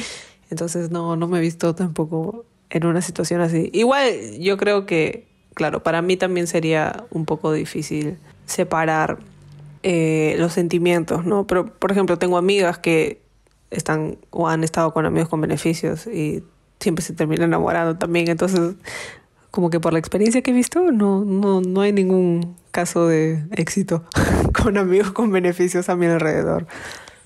Entonces 0.53 0.91
no, 0.91 1.17
no 1.17 1.29
me 1.29 1.39
he 1.39 1.41
visto 1.41 1.75
tampoco 1.75 2.45
en 2.69 2.85
una 2.85 3.01
situación 3.01 3.41
así. 3.41 3.71
Igual 3.73 4.39
yo 4.39 4.59
creo 4.59 4.85
que, 4.85 5.27
claro, 5.55 5.83
para 5.83 6.03
mí 6.03 6.19
también 6.19 6.47
sería 6.47 7.07
un 7.11 7.25
poco 7.25 7.53
difícil 7.53 8.19
separar 8.45 9.19
eh, 9.83 10.37
los 10.39 10.53
sentimientos, 10.53 11.25
¿no? 11.25 11.47
Pero, 11.47 11.73
por 11.73 11.91
ejemplo, 11.91 12.19
tengo 12.19 12.37
amigas 12.37 12.79
que 12.79 13.23
están 13.71 14.19
o 14.29 14.47
han 14.47 14.63
estado 14.63 14.93
con 14.93 15.07
amigos 15.07 15.31
con 15.31 15.41
beneficios 15.41 16.07
y 16.07 16.45
siempre 16.81 17.03
se 17.03 17.15
terminan 17.15 17.49
enamorando 17.49 17.97
también. 17.97 18.29
Entonces, 18.29 18.75
como 19.51 19.71
que 19.71 19.81
por 19.81 19.95
la 19.95 19.99
experiencia 20.01 20.43
que 20.43 20.51
he 20.51 20.55
visto, 20.55 20.93
no, 20.93 21.25
no, 21.25 21.63
no 21.63 21.81
hay 21.81 21.95
ningún 21.95 22.57
caso 22.73 23.07
de 23.07 23.43
éxito 23.53 24.05
con 24.63 24.77
amigos 24.77 25.13
con 25.13 25.33
beneficios 25.33 25.89
a 25.89 25.97
mi 25.97 26.05
alrededor. 26.05 26.67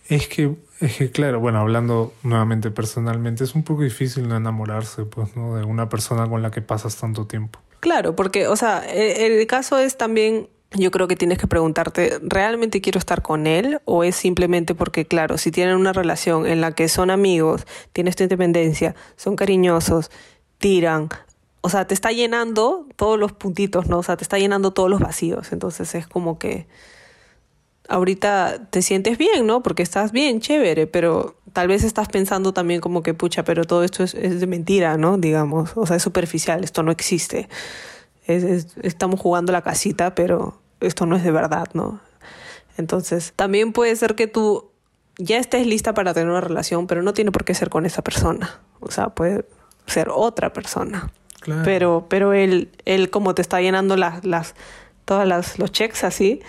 Es 0.09 0.29
que 0.29 0.55
es 0.81 0.97
que 0.97 1.11
claro, 1.11 1.41
bueno, 1.41 1.61
hablando 1.61 2.13
nuevamente 2.23 2.71
personalmente, 2.71 3.45
es 3.45 3.55
un 3.55 3.63
poco 3.63 3.83
difícil 3.83 4.29
no 4.29 4.37
enamorarse, 4.37 5.05
pues, 5.05 5.35
¿no? 5.35 5.57
De 5.57 5.65
una 5.65 5.89
persona 5.89 6.29
con 6.29 6.43
la 6.43 6.51
que 6.51 6.61
pasas 6.61 6.97
tanto 6.97 7.27
tiempo. 7.27 7.61
Claro, 7.81 8.15
porque, 8.15 8.47
o 8.47 8.57
sea, 8.57 8.85
el, 8.87 9.33
el 9.33 9.47
caso 9.47 9.79
es 9.79 9.97
también, 9.97 10.49
yo 10.73 10.91
creo 10.91 11.09
que 11.09 11.17
tienes 11.17 11.39
que 11.39 11.47
preguntarte, 11.47 12.19
¿realmente 12.23 12.83
quiero 12.83 12.99
estar 12.99 13.23
con 13.23 13.47
él? 13.47 13.81
¿O 13.85 14.05
es 14.05 14.17
simplemente 14.17 14.75
porque, 14.75 15.07
claro, 15.07 15.39
si 15.39 15.51
tienen 15.51 15.77
una 15.77 15.93
relación 15.95 16.47
en 16.47 16.61
la 16.61 16.73
que 16.73 16.89
son 16.89 17.11
amigos, 17.11 17.67
tienes 17.93 18.17
tu 18.17 18.25
independencia, 18.25 18.95
son 19.17 19.35
cariñosos, 19.35 20.11
tiran, 20.59 21.09
o 21.67 21.69
sea, 21.69 21.87
te 21.87 21.95
está 21.95 22.13
llenando 22.13 22.87
todos 22.95 23.19
los 23.19 23.33
puntitos, 23.33 23.89
¿no? 23.89 23.99
O 23.99 24.03
sea, 24.05 24.17
te 24.17 24.23
está 24.23 24.39
llenando 24.39 24.73
todos 24.73 24.89
los 24.89 25.01
vacíos. 25.01 25.51
Entonces 25.51 25.97
es 25.97 26.07
como 26.07 26.39
que 26.39 26.69
ahorita 27.89 28.69
te 28.71 28.83
sientes 28.83 29.19
bien, 29.19 29.47
¿no? 29.47 29.63
Porque 29.63 29.83
estás 29.83 30.13
bien, 30.13 30.41
chévere, 30.41 30.87
pero 30.87 31.37
tal 31.53 31.69
vez 31.69 31.85
estás 31.85 32.09
pensando 32.09 32.53
también 32.53 32.81
como 32.81 33.03
que, 33.03 33.15
pucha, 33.15 33.45
pero 33.45 33.65
todo 33.65 33.85
esto 33.85 34.03
es, 34.03 34.15
es 34.15 34.41
de 34.41 34.47
mentira, 34.47 34.97
¿no? 34.97 35.19
Digamos, 35.19 35.73
o 35.77 35.87
sea, 35.87 35.97
es 35.97 36.03
superficial, 36.03 36.65
esto 36.65 36.83
no 36.83 36.93
existe. 36.93 37.49
Es, 38.27 38.43
es, 38.45 38.77
estamos 38.83 39.21
jugando 39.21 39.53
la 39.53 39.63
casita, 39.63 40.15
pero 40.15 40.61
esto 40.81 41.07
no 41.07 41.17
es 41.17 41.25
de 41.25 41.31
verdad, 41.31 41.69
¿no? 41.73 42.01
Entonces, 42.77 43.33
también 43.37 43.73
puede 43.73 43.97
ser 43.97 44.15
que 44.15 44.27
tú 44.27 44.71
ya 45.19 45.39
estés 45.39 45.67
lista 45.67 45.95
para 45.95 46.13
tener 46.13 46.29
una 46.29 46.41
relación, 46.41 46.87
pero 46.87 47.03
no 47.03 47.15
tiene 47.15 47.33
por 47.33 47.45
qué 47.45 47.55
ser 47.55 47.71
con 47.71 47.87
esa 47.87 48.03
persona. 48.03 48.61
O 48.81 48.91
sea, 48.91 49.09
puede 49.11 49.47
ser 49.87 50.11
otra 50.11 50.53
persona. 50.53 51.11
Claro. 51.41 51.63
Pero, 51.65 52.07
pero 52.09 52.33
él, 52.33 52.71
él 52.85 53.09
como 53.11 53.35
te 53.35 53.41
está 53.41 53.61
llenando 53.61 53.97
las, 53.97 54.25
las 54.25 54.55
todos 55.05 55.59
los 55.59 55.73
checks 55.73 56.05
así, 56.05 56.43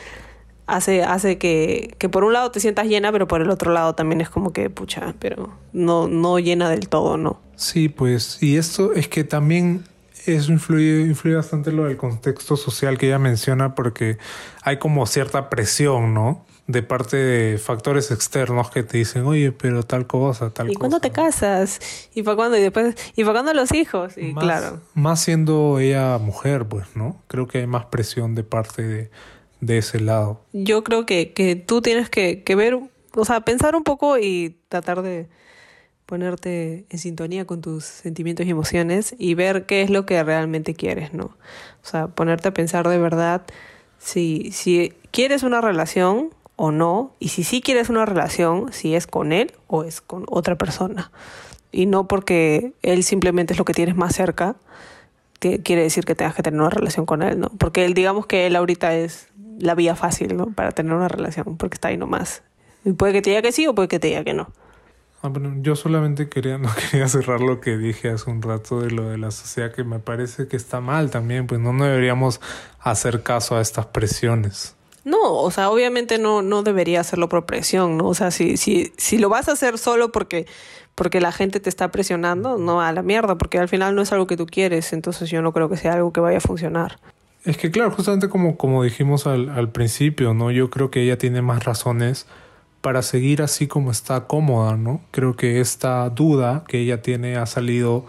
hace, 0.67 1.03
hace 1.03 1.37
que, 1.37 1.95
que 1.97 2.09
por 2.09 2.23
un 2.23 2.33
lado 2.33 2.51
te 2.51 2.59
sientas 2.59 2.87
llena, 2.87 3.11
pero 3.11 3.27
por 3.27 3.41
el 3.41 3.49
otro 3.49 3.71
lado 3.71 3.95
también 3.95 4.21
es 4.21 4.29
como 4.29 4.53
que, 4.53 4.69
pucha, 4.69 5.15
pero 5.19 5.49
no, 5.73 6.07
no 6.07 6.37
llena 6.37 6.69
del 6.69 6.89
todo, 6.89 7.17
¿no? 7.17 7.39
Sí, 7.55 7.89
pues, 7.89 8.43
y 8.43 8.57
esto 8.57 8.93
es 8.93 9.07
que 9.07 9.23
también 9.23 9.85
eso 10.25 10.51
influye, 10.51 11.01
influye 11.01 11.35
bastante 11.35 11.71
lo 11.71 11.85
del 11.85 11.97
contexto 11.97 12.57
social 12.57 12.97
que 12.97 13.07
ella 13.07 13.17
menciona 13.17 13.75
porque 13.75 14.17
hay 14.61 14.77
como 14.77 15.05
cierta 15.05 15.49
presión, 15.49 16.13
¿no? 16.13 16.45
De 16.67 16.83
parte 16.83 17.15
de 17.15 17.57
factores 17.57 18.11
externos 18.11 18.69
que 18.69 18.83
te 18.83 18.97
dicen, 18.97 19.25
oye, 19.25 19.53
pero 19.53 19.83
tal 19.83 20.05
cosa, 20.05 20.49
tal 20.49 20.67
cosa. 20.67 20.73
¿Y 20.73 20.75
cuándo 20.75 20.99
te 20.99 21.11
casas? 21.11 21.79
¿Y 22.13 22.23
para 22.23 22.35
cuándo? 22.35 22.57
Y 22.57 22.61
después, 22.61 22.93
¿y 23.15 23.23
para 23.23 23.35
cuándo 23.35 23.53
los 23.53 23.73
hijos? 23.73 24.17
Y 24.17 24.33
más, 24.33 24.43
claro. 24.43 24.81
Más 24.93 25.21
siendo 25.21 25.79
ella 25.79 26.17
mujer, 26.17 26.65
pues, 26.65 26.87
¿no? 26.95 27.21
Creo 27.29 27.47
que 27.47 27.59
hay 27.59 27.67
más 27.67 27.85
presión 27.85 28.35
de 28.35 28.43
parte 28.43 28.83
de, 28.83 29.09
de 29.61 29.79
ese 29.79 29.99
lado. 29.99 30.41
Yo 30.53 30.83
creo 30.83 31.05
que, 31.05 31.33
que 31.33 31.55
tú 31.55 31.81
tienes 31.81 32.09
que, 32.09 32.43
que 32.43 32.55
ver, 32.55 32.79
o 33.15 33.25
sea, 33.25 33.41
pensar 33.41 33.75
un 33.75 33.83
poco 33.83 34.17
y 34.17 34.57
tratar 34.69 35.01
de 35.01 35.27
ponerte 36.05 36.85
en 36.89 36.99
sintonía 36.99 37.45
con 37.45 37.61
tus 37.61 37.83
sentimientos 37.83 38.45
y 38.45 38.49
emociones 38.49 39.13
y 39.19 39.33
ver 39.33 39.65
qué 39.65 39.81
es 39.81 39.89
lo 39.89 40.05
que 40.05 40.23
realmente 40.23 40.73
quieres, 40.73 41.13
¿no? 41.13 41.25
O 41.25 41.85
sea, 41.85 42.07
ponerte 42.07 42.47
a 42.47 42.53
pensar 42.53 42.87
de 42.87 42.97
verdad 42.97 43.43
si, 43.99 44.51
si 44.53 44.93
quieres 45.11 45.43
una 45.43 45.59
relación 45.59 46.29
o 46.55 46.71
no, 46.71 47.13
y 47.19 47.29
si 47.29 47.43
sí 47.43 47.61
quieres 47.61 47.89
una 47.89 48.05
relación, 48.05 48.73
si 48.73 48.95
es 48.95 49.05
con 49.05 49.31
él 49.31 49.53
o 49.67 49.83
es 49.83 50.01
con 50.01 50.25
otra 50.27 50.55
persona. 50.55 51.11
Y 51.71 51.85
no 51.85 52.07
porque 52.07 52.73
él 52.81 53.03
simplemente 53.03 53.53
es 53.53 53.59
lo 53.59 53.65
que 53.65 53.73
tienes 53.73 53.95
más 53.95 54.15
cerca, 54.15 54.55
quiere 55.39 55.83
decir 55.83 56.03
que 56.03 56.15
tengas 56.15 56.33
que 56.33 56.41
tener 56.41 56.59
una 56.59 56.69
relación 56.69 57.05
con 57.05 57.21
él, 57.21 57.39
¿no? 57.39 57.49
Porque 57.59 57.85
él, 57.85 57.93
digamos 57.93 58.25
que 58.25 58.47
él 58.47 58.55
ahorita 58.55 58.95
es 58.95 59.27
la 59.59 59.75
vía 59.75 59.95
fácil, 59.95 60.35
¿no? 60.37 60.47
Para 60.47 60.71
tener 60.71 60.93
una 60.93 61.07
relación, 61.07 61.57
porque 61.57 61.75
está 61.75 61.89
ahí 61.89 61.97
nomás. 61.97 62.43
Y 62.85 62.93
puede 62.93 63.13
que 63.13 63.21
te 63.21 63.29
diga 63.31 63.41
que 63.41 63.51
sí 63.51 63.67
o 63.67 63.75
puede 63.75 63.87
que 63.87 63.99
te 63.99 64.07
diga 64.07 64.23
que 64.23 64.33
no. 64.33 64.51
Ah, 65.21 65.29
bueno, 65.29 65.55
yo 65.61 65.75
solamente 65.75 66.29
quería, 66.29 66.57
no 66.59 66.69
quería 66.73 67.07
cerrar 67.07 67.41
lo 67.41 67.59
que 67.59 67.77
dije 67.77 68.09
hace 68.09 68.29
un 68.29 68.41
rato 68.41 68.81
de 68.81 68.91
lo 68.91 69.09
de 69.09 69.17
la 69.17 69.31
sociedad, 69.31 69.71
que 69.73 69.83
me 69.83 69.99
parece 69.99 70.47
que 70.47 70.57
está 70.57 70.79
mal 70.79 71.09
también, 71.09 71.47
pues 71.47 71.59
no 71.59 71.73
deberíamos 71.73 72.39
hacer 72.79 73.23
caso 73.23 73.57
a 73.57 73.61
estas 73.61 73.87
presiones. 73.87 74.75
No, 75.03 75.35
o 75.35 75.51
sea, 75.51 75.69
obviamente 75.69 76.17
no, 76.19 76.41
no 76.41 76.63
debería 76.63 76.99
hacerlo 76.99 77.29
por 77.29 77.45
presión, 77.45 77.97
¿no? 77.97 78.07
O 78.07 78.13
sea, 78.13 78.29
si, 78.29 78.57
si, 78.57 78.91
si 78.97 79.17
lo 79.17 79.29
vas 79.29 79.47
a 79.47 79.53
hacer 79.53 79.77
solo 79.77 80.11
porque, 80.11 80.47
porque 80.95 81.21
la 81.21 81.31
gente 81.31 81.61
te 81.61 81.69
está 81.69 81.91
presionando, 81.91 82.57
no 82.57 82.81
a 82.81 82.91
la 82.91 83.03
mierda, 83.03 83.37
porque 83.37 83.57
al 83.57 83.69
final 83.69 83.95
no 83.95 84.01
es 84.01 84.11
algo 84.11 84.27
que 84.27 84.35
tú 84.35 84.45
quieres, 84.45 84.91
entonces 84.91 85.29
yo 85.29 85.41
no 85.41 85.53
creo 85.53 85.69
que 85.69 85.77
sea 85.77 85.93
algo 85.93 86.11
que 86.11 86.19
vaya 86.19 86.39
a 86.39 86.41
funcionar. 86.41 86.99
Es 87.45 87.57
que 87.57 87.71
claro, 87.71 87.91
justamente 87.91 88.29
como, 88.29 88.57
como 88.57 88.83
dijimos 88.83 89.27
al, 89.27 89.49
al 89.49 89.71
principio, 89.71 90.33
¿no? 90.33 90.51
Yo 90.51 90.69
creo 90.69 90.91
que 90.91 91.01
ella 91.01 91.17
tiene 91.17 91.41
más 91.41 91.63
razones 91.63 92.27
para 92.81 93.01
seguir 93.01 93.41
así 93.41 93.67
como 93.67 93.91
está 93.91 94.27
cómoda, 94.27 94.77
¿no? 94.77 95.01
Creo 95.11 95.35
que 95.35 95.59
esta 95.59 96.09
duda 96.09 96.63
que 96.67 96.79
ella 96.79 97.01
tiene 97.01 97.37
ha 97.37 97.45
salido, 97.45 98.05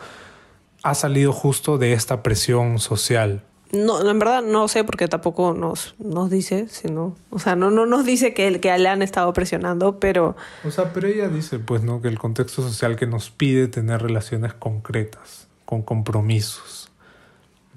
ha 0.83 0.95
salido 0.95 1.33
justo 1.33 1.79
de 1.79 1.93
esta 1.95 2.23
presión 2.23 2.79
social. 2.79 3.43
No, 3.73 4.09
en 4.09 4.19
verdad 4.19 4.43
no 4.43 4.67
sé 4.67 4.83
porque 4.83 5.09
tampoco 5.09 5.53
nos, 5.53 5.95
nos 5.99 6.31
dice, 6.31 6.69
sino, 6.69 7.17
o 7.31 7.39
sea, 7.39 7.55
no, 7.55 7.71
no 7.71 7.85
nos 7.85 8.07
dice 8.07 8.33
que, 8.33 8.61
que 8.61 8.77
le 8.79 8.89
han 8.89 9.03
estado 9.03 9.33
presionando, 9.33 10.01
pero... 10.01 10.37
O 10.65 10.71
sea, 10.71 10.93
pero 10.93 11.07
ella 11.07 11.29
dice, 11.29 11.59
pues, 11.59 11.83
¿no? 11.83 12.01
Que 12.01 12.09
el 12.09 12.19
contexto 12.19 12.63
social 12.63 12.97
que 12.97 13.07
nos 13.07 13.31
pide 13.31 13.69
tener 13.69 14.01
relaciones 14.01 14.55
concretas, 14.55 15.49
con 15.67 15.83
compromisos. 15.83 16.88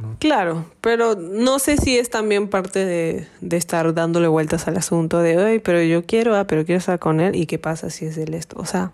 ¿No? 0.02 0.16
Claro, 0.20 0.66
pero 0.82 1.16
no 1.16 1.60
sé 1.60 1.78
si 1.78 1.98
es 1.98 2.10
también 2.10 2.48
parte 2.48 2.86
de, 2.86 3.28
de 3.42 3.58
estar 3.58 3.94
dándole 3.94 4.28
vueltas 4.28 4.68
al 4.68 4.78
asunto 4.78 5.20
de, 5.20 5.38
hoy 5.38 5.60
pero 5.60 5.82
yo 5.82 6.06
quiero, 6.06 6.36
ah, 6.36 6.46
pero 6.46 6.66
quiero 6.66 6.80
estar 6.80 7.00
con 7.00 7.20
él, 7.20 7.36
¿y 7.36 7.46
qué 7.46 7.60
pasa 7.60 7.90
si 7.90 8.06
es 8.06 8.18
él 8.18 8.34
esto? 8.34 8.58
O 8.60 8.66
sea... 8.66 8.92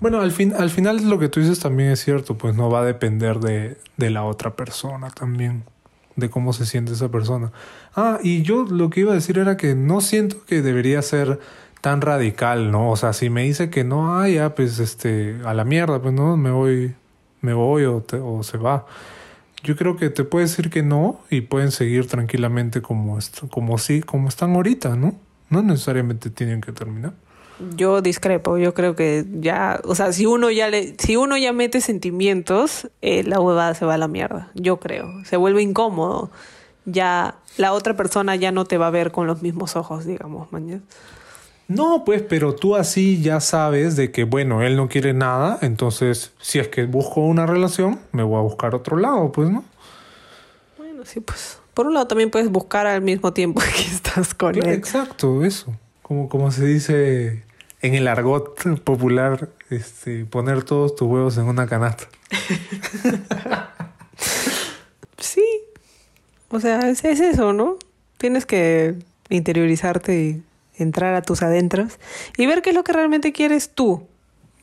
Bueno, 0.00 0.20
al, 0.20 0.32
fin, 0.32 0.52
al 0.58 0.70
final 0.70 1.08
lo 1.08 1.20
que 1.20 1.28
tú 1.28 1.38
dices 1.38 1.60
también 1.60 1.90
es 1.90 2.02
cierto, 2.02 2.36
pues 2.36 2.56
no 2.56 2.68
va 2.68 2.80
a 2.80 2.84
depender 2.84 3.38
de, 3.38 3.76
de 3.96 4.10
la 4.10 4.24
otra 4.24 4.56
persona 4.56 5.10
también 5.10 5.62
de 6.16 6.30
cómo 6.30 6.52
se 6.52 6.66
siente 6.66 6.92
esa 6.92 7.08
persona. 7.08 7.52
Ah, 7.94 8.18
y 8.22 8.42
yo 8.42 8.64
lo 8.64 8.90
que 8.90 9.00
iba 9.00 9.12
a 9.12 9.14
decir 9.14 9.38
era 9.38 9.56
que 9.56 9.74
no 9.74 10.00
siento 10.00 10.44
que 10.44 10.62
debería 10.62 11.02
ser 11.02 11.40
tan 11.80 12.00
radical, 12.00 12.70
¿no? 12.70 12.90
O 12.90 12.96
sea, 12.96 13.12
si 13.12 13.30
me 13.30 13.42
dice 13.42 13.70
que 13.70 13.84
no, 13.84 14.18
ah, 14.18 14.28
ya, 14.28 14.54
pues, 14.54 14.78
este, 14.78 15.36
a 15.44 15.54
la 15.54 15.64
mierda, 15.64 16.00
pues, 16.00 16.14
no, 16.14 16.36
me 16.36 16.50
voy, 16.50 16.94
me 17.40 17.54
voy 17.54 17.84
o, 17.84 18.00
te, 18.00 18.16
o 18.16 18.42
se 18.42 18.58
va. 18.58 18.86
Yo 19.62 19.76
creo 19.76 19.96
que 19.96 20.10
te 20.10 20.24
puede 20.24 20.46
decir 20.46 20.70
que 20.70 20.82
no 20.82 21.20
y 21.30 21.42
pueden 21.42 21.70
seguir 21.70 22.08
tranquilamente 22.08 22.82
como, 22.82 23.18
como 23.50 23.78
sí, 23.78 24.00
como 24.00 24.28
están 24.28 24.54
ahorita, 24.54 24.96
¿no? 24.96 25.14
No 25.50 25.62
necesariamente 25.62 26.30
tienen 26.30 26.60
que 26.60 26.72
terminar. 26.72 27.12
Yo 27.76 28.00
discrepo, 28.00 28.58
yo 28.58 28.74
creo 28.74 28.96
que 28.96 29.24
ya, 29.40 29.80
o 29.84 29.94
sea, 29.94 30.12
si 30.12 30.26
uno 30.26 30.50
ya 30.50 30.68
le, 30.68 30.96
si 30.98 31.16
uno 31.16 31.36
ya 31.36 31.52
mete 31.52 31.80
sentimientos, 31.80 32.88
eh, 33.02 33.22
la 33.22 33.38
huevada 33.38 33.74
se 33.74 33.84
va 33.84 33.94
a 33.94 33.98
la 33.98 34.08
mierda, 34.08 34.50
yo 34.54 34.80
creo, 34.80 35.24
se 35.24 35.36
vuelve 35.36 35.62
incómodo, 35.62 36.30
ya 36.86 37.36
la 37.58 37.72
otra 37.72 37.94
persona 37.94 38.34
ya 38.34 38.50
no 38.50 38.64
te 38.64 38.78
va 38.78 38.88
a 38.88 38.90
ver 38.90 39.12
con 39.12 39.26
los 39.26 39.42
mismos 39.42 39.76
ojos, 39.76 40.04
digamos, 40.06 40.50
mañana. 40.50 40.82
No, 41.74 42.04
pues, 42.04 42.22
pero 42.22 42.54
tú 42.54 42.76
así 42.76 43.20
ya 43.22 43.40
sabes 43.40 43.96
de 43.96 44.10
que, 44.10 44.24
bueno, 44.24 44.62
él 44.62 44.76
no 44.76 44.88
quiere 44.88 45.12
nada, 45.12 45.58
entonces, 45.62 46.32
si 46.40 46.58
es 46.58 46.68
que 46.68 46.84
busco 46.84 47.20
una 47.20 47.46
relación, 47.46 48.00
me 48.12 48.22
voy 48.22 48.38
a 48.38 48.42
buscar 48.42 48.74
otro 48.74 48.96
lado, 48.96 49.32
pues, 49.32 49.50
¿no? 49.50 49.64
Bueno, 50.76 51.04
sí, 51.04 51.20
pues, 51.20 51.58
por 51.74 51.86
un 51.86 51.94
lado 51.94 52.06
también 52.06 52.30
puedes 52.30 52.50
buscar 52.50 52.86
al 52.86 53.02
mismo 53.02 53.32
tiempo 53.32 53.60
que 53.76 53.82
estás 53.82 54.34
con 54.34 54.56
él. 54.56 54.68
Exacto, 54.68 55.44
eso. 55.44 55.74
Como, 56.02 56.28
como 56.28 56.50
se 56.50 56.64
dice 56.66 57.44
en 57.80 57.94
el 57.94 58.08
argot 58.08 58.80
popular, 58.84 59.48
este, 59.70 60.24
poner 60.24 60.62
todos 60.62 60.94
tus 60.94 61.08
huevos 61.08 61.36
en 61.36 61.44
una 61.44 61.66
canasta. 61.66 62.08
sí. 65.18 65.44
O 66.48 66.60
sea, 66.60 66.88
es, 66.88 67.04
es, 67.04 67.20
eso, 67.20 67.52
¿no? 67.52 67.78
Tienes 68.18 68.46
que 68.46 68.94
interiorizarte 69.30 70.20
y 70.20 70.42
entrar 70.76 71.14
a 71.14 71.22
tus 71.22 71.42
adentros 71.42 71.98
y 72.36 72.46
ver 72.46 72.62
qué 72.62 72.70
es 72.70 72.76
lo 72.76 72.84
que 72.84 72.92
realmente 72.92 73.32
quieres 73.32 73.70
tú. 73.74 74.06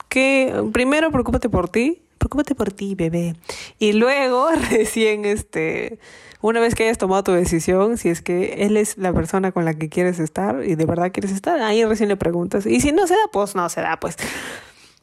Que 0.08 0.64
primero 0.74 1.12
preocúpate 1.12 1.50
por 1.50 1.70
ti, 1.70 2.02
preocúpate 2.18 2.56
por 2.56 2.72
ti, 2.72 2.96
bebé. 2.96 3.36
Y 3.78 3.94
luego 3.94 4.50
recién 4.70 5.26
este 5.26 6.00
una 6.42 6.62
vez 6.62 6.74
que 6.74 6.84
hayas 6.84 6.98
tomado 6.98 7.24
tu 7.24 7.32
decisión, 7.34 7.98
si 7.98 8.10
es 8.10 8.22
que 8.22 8.66
él 8.66 8.78
es 8.78 8.98
la 8.98 9.12
persona 9.12 9.52
con 9.52 9.66
la 9.66 9.74
que 9.74 9.90
quieres 9.90 10.20
estar 10.20 10.64
y 10.64 10.76
de 10.76 10.86
verdad 10.86 11.12
quieres 11.12 11.32
estar, 11.32 11.60
ahí 11.62 11.84
recién 11.84 12.08
le 12.08 12.16
preguntas. 12.16 12.66
Y 12.66 12.80
si 12.80 12.94
no 12.94 13.08
se 13.08 13.14
da, 13.14 13.30
pues 13.34 13.56
no 13.56 13.68
se 13.68 13.82
da, 13.82 14.00
pues. 14.00 14.16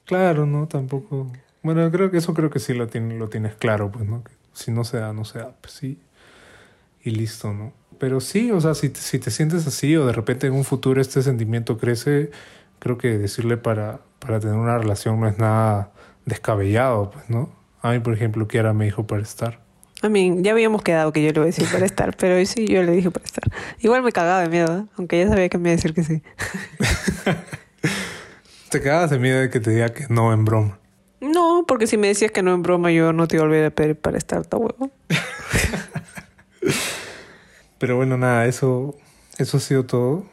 Claro, 0.06 0.46
no, 0.46 0.66
tampoco. 0.66 1.30
Bueno, 1.62 1.90
creo 1.90 2.10
que 2.10 2.18
eso 2.18 2.32
creo 2.32 2.48
que 2.48 2.58
sí 2.58 2.72
lo, 2.72 2.86
tiene, 2.86 3.18
lo 3.18 3.28
tienes 3.28 3.54
claro, 3.54 3.90
pues, 3.90 4.06
¿no? 4.06 4.24
Que 4.24 4.32
si 4.54 4.70
no 4.70 4.84
se 4.84 4.96
da, 4.98 5.12
no 5.12 5.24
se 5.26 5.40
da, 5.40 5.54
pues 5.60 5.74
sí. 5.74 5.98
Y 7.02 7.10
listo, 7.10 7.52
¿no? 7.52 7.72
Pero 7.98 8.20
sí, 8.20 8.50
o 8.50 8.60
sea, 8.60 8.74
si, 8.74 8.92
si 8.94 9.18
te 9.18 9.30
sientes 9.30 9.66
así 9.66 9.96
o 9.96 10.06
de 10.06 10.12
repente 10.12 10.46
en 10.46 10.52
un 10.52 10.64
futuro 10.64 11.00
este 11.00 11.22
sentimiento 11.22 11.78
crece, 11.78 12.30
creo 12.78 12.98
que 12.98 13.18
decirle 13.18 13.56
para, 13.56 14.00
para 14.18 14.40
tener 14.40 14.56
una 14.56 14.78
relación 14.78 15.20
no 15.20 15.28
es 15.28 15.38
nada 15.38 15.92
descabellado, 16.24 17.10
pues, 17.10 17.30
¿no? 17.30 17.50
A 17.80 17.92
mí, 17.92 18.00
por 18.00 18.14
ejemplo, 18.14 18.48
Kiara 18.48 18.72
me 18.72 18.86
dijo 18.86 19.06
para 19.06 19.22
estar. 19.22 19.60
A 20.02 20.08
mí, 20.08 20.36
ya 20.40 20.52
habíamos 20.52 20.82
quedado 20.82 21.12
que 21.12 21.22
yo 21.22 21.28
le 21.28 21.36
iba 21.36 21.44
a 21.44 21.46
decir 21.46 21.66
para 21.70 21.86
estar, 21.86 22.16
pero 22.16 22.44
sí, 22.44 22.66
yo 22.66 22.82
le 22.82 22.92
dije 22.92 23.10
para 23.10 23.24
estar. 23.24 23.44
Igual 23.80 24.02
me 24.02 24.12
cagaba 24.12 24.42
de 24.42 24.48
miedo, 24.48 24.78
¿eh? 24.78 24.84
aunque 24.98 25.18
ya 25.18 25.28
sabía 25.28 25.48
que 25.48 25.58
me 25.58 25.70
iba 25.70 25.72
a 25.72 25.76
decir 25.76 25.94
que 25.94 26.04
sí. 26.04 26.22
¿Te 28.70 28.82
cagabas 28.82 29.10
de 29.10 29.18
miedo 29.18 29.40
de 29.40 29.48
que 29.48 29.60
te 29.60 29.70
diga 29.70 29.88
que 29.90 30.06
no 30.08 30.32
en 30.32 30.44
broma? 30.44 30.78
No, 31.20 31.64
porque 31.66 31.86
si 31.86 31.96
me 31.96 32.08
decías 32.08 32.30
que 32.30 32.42
no 32.42 32.52
en 32.52 32.62
broma, 32.62 32.92
yo 32.92 33.12
no 33.12 33.26
te 33.26 33.36
iba 33.36 33.44
a 33.44 33.46
olvidar 33.46 33.64
de 33.64 33.70
pedir 33.70 33.96
para 33.96 34.18
estar, 34.18 34.44
ta 34.44 34.58
huevo. 34.58 34.90
pero 37.78 37.96
bueno, 37.96 38.16
nada, 38.16 38.46
eso, 38.46 38.94
eso 39.38 39.56
ha 39.56 39.60
sido 39.60 39.84
todo. 39.84 40.24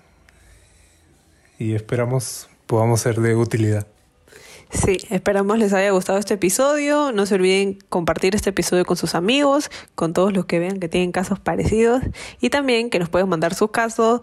Y 1.59 1.75
esperamos 1.75 2.49
podamos 2.65 3.01
ser 3.01 3.19
de 3.19 3.35
utilidad. 3.35 3.85
Sí, 4.71 4.97
esperamos 5.11 5.59
les 5.59 5.71
haya 5.73 5.91
gustado 5.91 6.17
este 6.17 6.33
episodio. 6.33 7.11
No 7.11 7.27
se 7.27 7.35
olviden 7.35 7.77
compartir 7.89 8.33
este 8.33 8.49
episodio 8.49 8.85
con 8.85 8.97
sus 8.97 9.13
amigos, 9.13 9.69
con 9.93 10.13
todos 10.13 10.33
los 10.33 10.45
que 10.45 10.57
vean 10.59 10.79
que 10.79 10.89
tienen 10.89 11.11
casos 11.11 11.39
parecidos 11.39 12.01
y 12.41 12.49
también 12.49 12.89
que 12.89 12.97
nos 12.97 13.09
pueden 13.09 13.29
mandar 13.29 13.53
sus 13.53 13.69
casos 13.69 14.21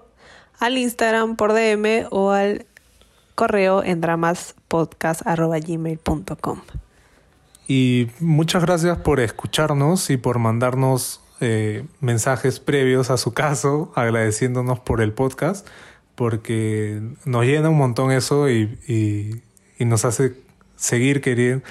al 0.58 0.76
Instagram 0.76 1.36
por 1.36 1.52
DM 1.52 2.08
o 2.10 2.30
al 2.30 2.66
correo 3.36 3.84
en 3.84 4.00
dramaspodcast.gmail.com. 4.00 6.60
Y 7.68 8.08
muchas 8.18 8.64
gracias 8.64 8.98
por 8.98 9.20
escucharnos 9.20 10.10
y 10.10 10.16
por 10.16 10.40
mandarnos 10.40 11.20
eh, 11.40 11.84
mensajes 12.00 12.60
previos 12.60 13.10
a 13.10 13.16
su 13.16 13.32
caso, 13.32 13.92
agradeciéndonos 13.94 14.80
por 14.80 15.00
el 15.00 15.12
podcast, 15.12 15.66
porque 16.14 17.00
nos 17.24 17.44
llena 17.44 17.70
un 17.70 17.78
montón 17.78 18.12
eso 18.12 18.50
y, 18.50 18.78
y 18.86 19.42
y 19.80 19.86
nos 19.86 20.04
hace 20.04 20.34
seguir 20.76 21.20
queriendo 21.20 21.64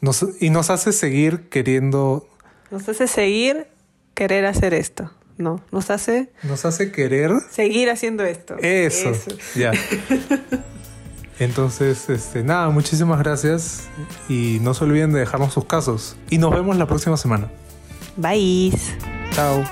nos, 0.00 0.24
y 0.40 0.50
nos 0.50 0.70
hace 0.70 0.92
seguir 0.92 1.48
queriendo 1.48 2.28
nos 2.70 2.88
hace 2.88 3.08
seguir 3.08 3.66
querer 4.14 4.44
hacer 4.44 4.74
esto 4.74 5.10
no, 5.38 5.62
nos 5.70 5.90
hace 5.90 6.30
Nos 6.44 6.64
hace 6.64 6.92
querer 6.92 7.30
seguir 7.50 7.90
haciendo 7.90 8.24
esto. 8.24 8.56
eso. 8.58 9.12
Ya. 9.54 9.70
Entonces, 11.38 12.08
este, 12.08 12.42
nada, 12.42 12.70
muchísimas 12.70 13.18
gracias 13.18 13.86
y 14.30 14.60
no 14.62 14.72
se 14.72 14.84
olviden 14.84 15.12
de 15.12 15.20
dejarnos 15.20 15.52
sus 15.52 15.66
casos. 15.66 16.16
Y 16.30 16.38
nos 16.38 16.52
vemos 16.52 16.78
la 16.78 16.86
próxima 16.86 17.18
semana. 17.18 17.50
Bye. 18.16 18.72
Chao. 19.32 19.64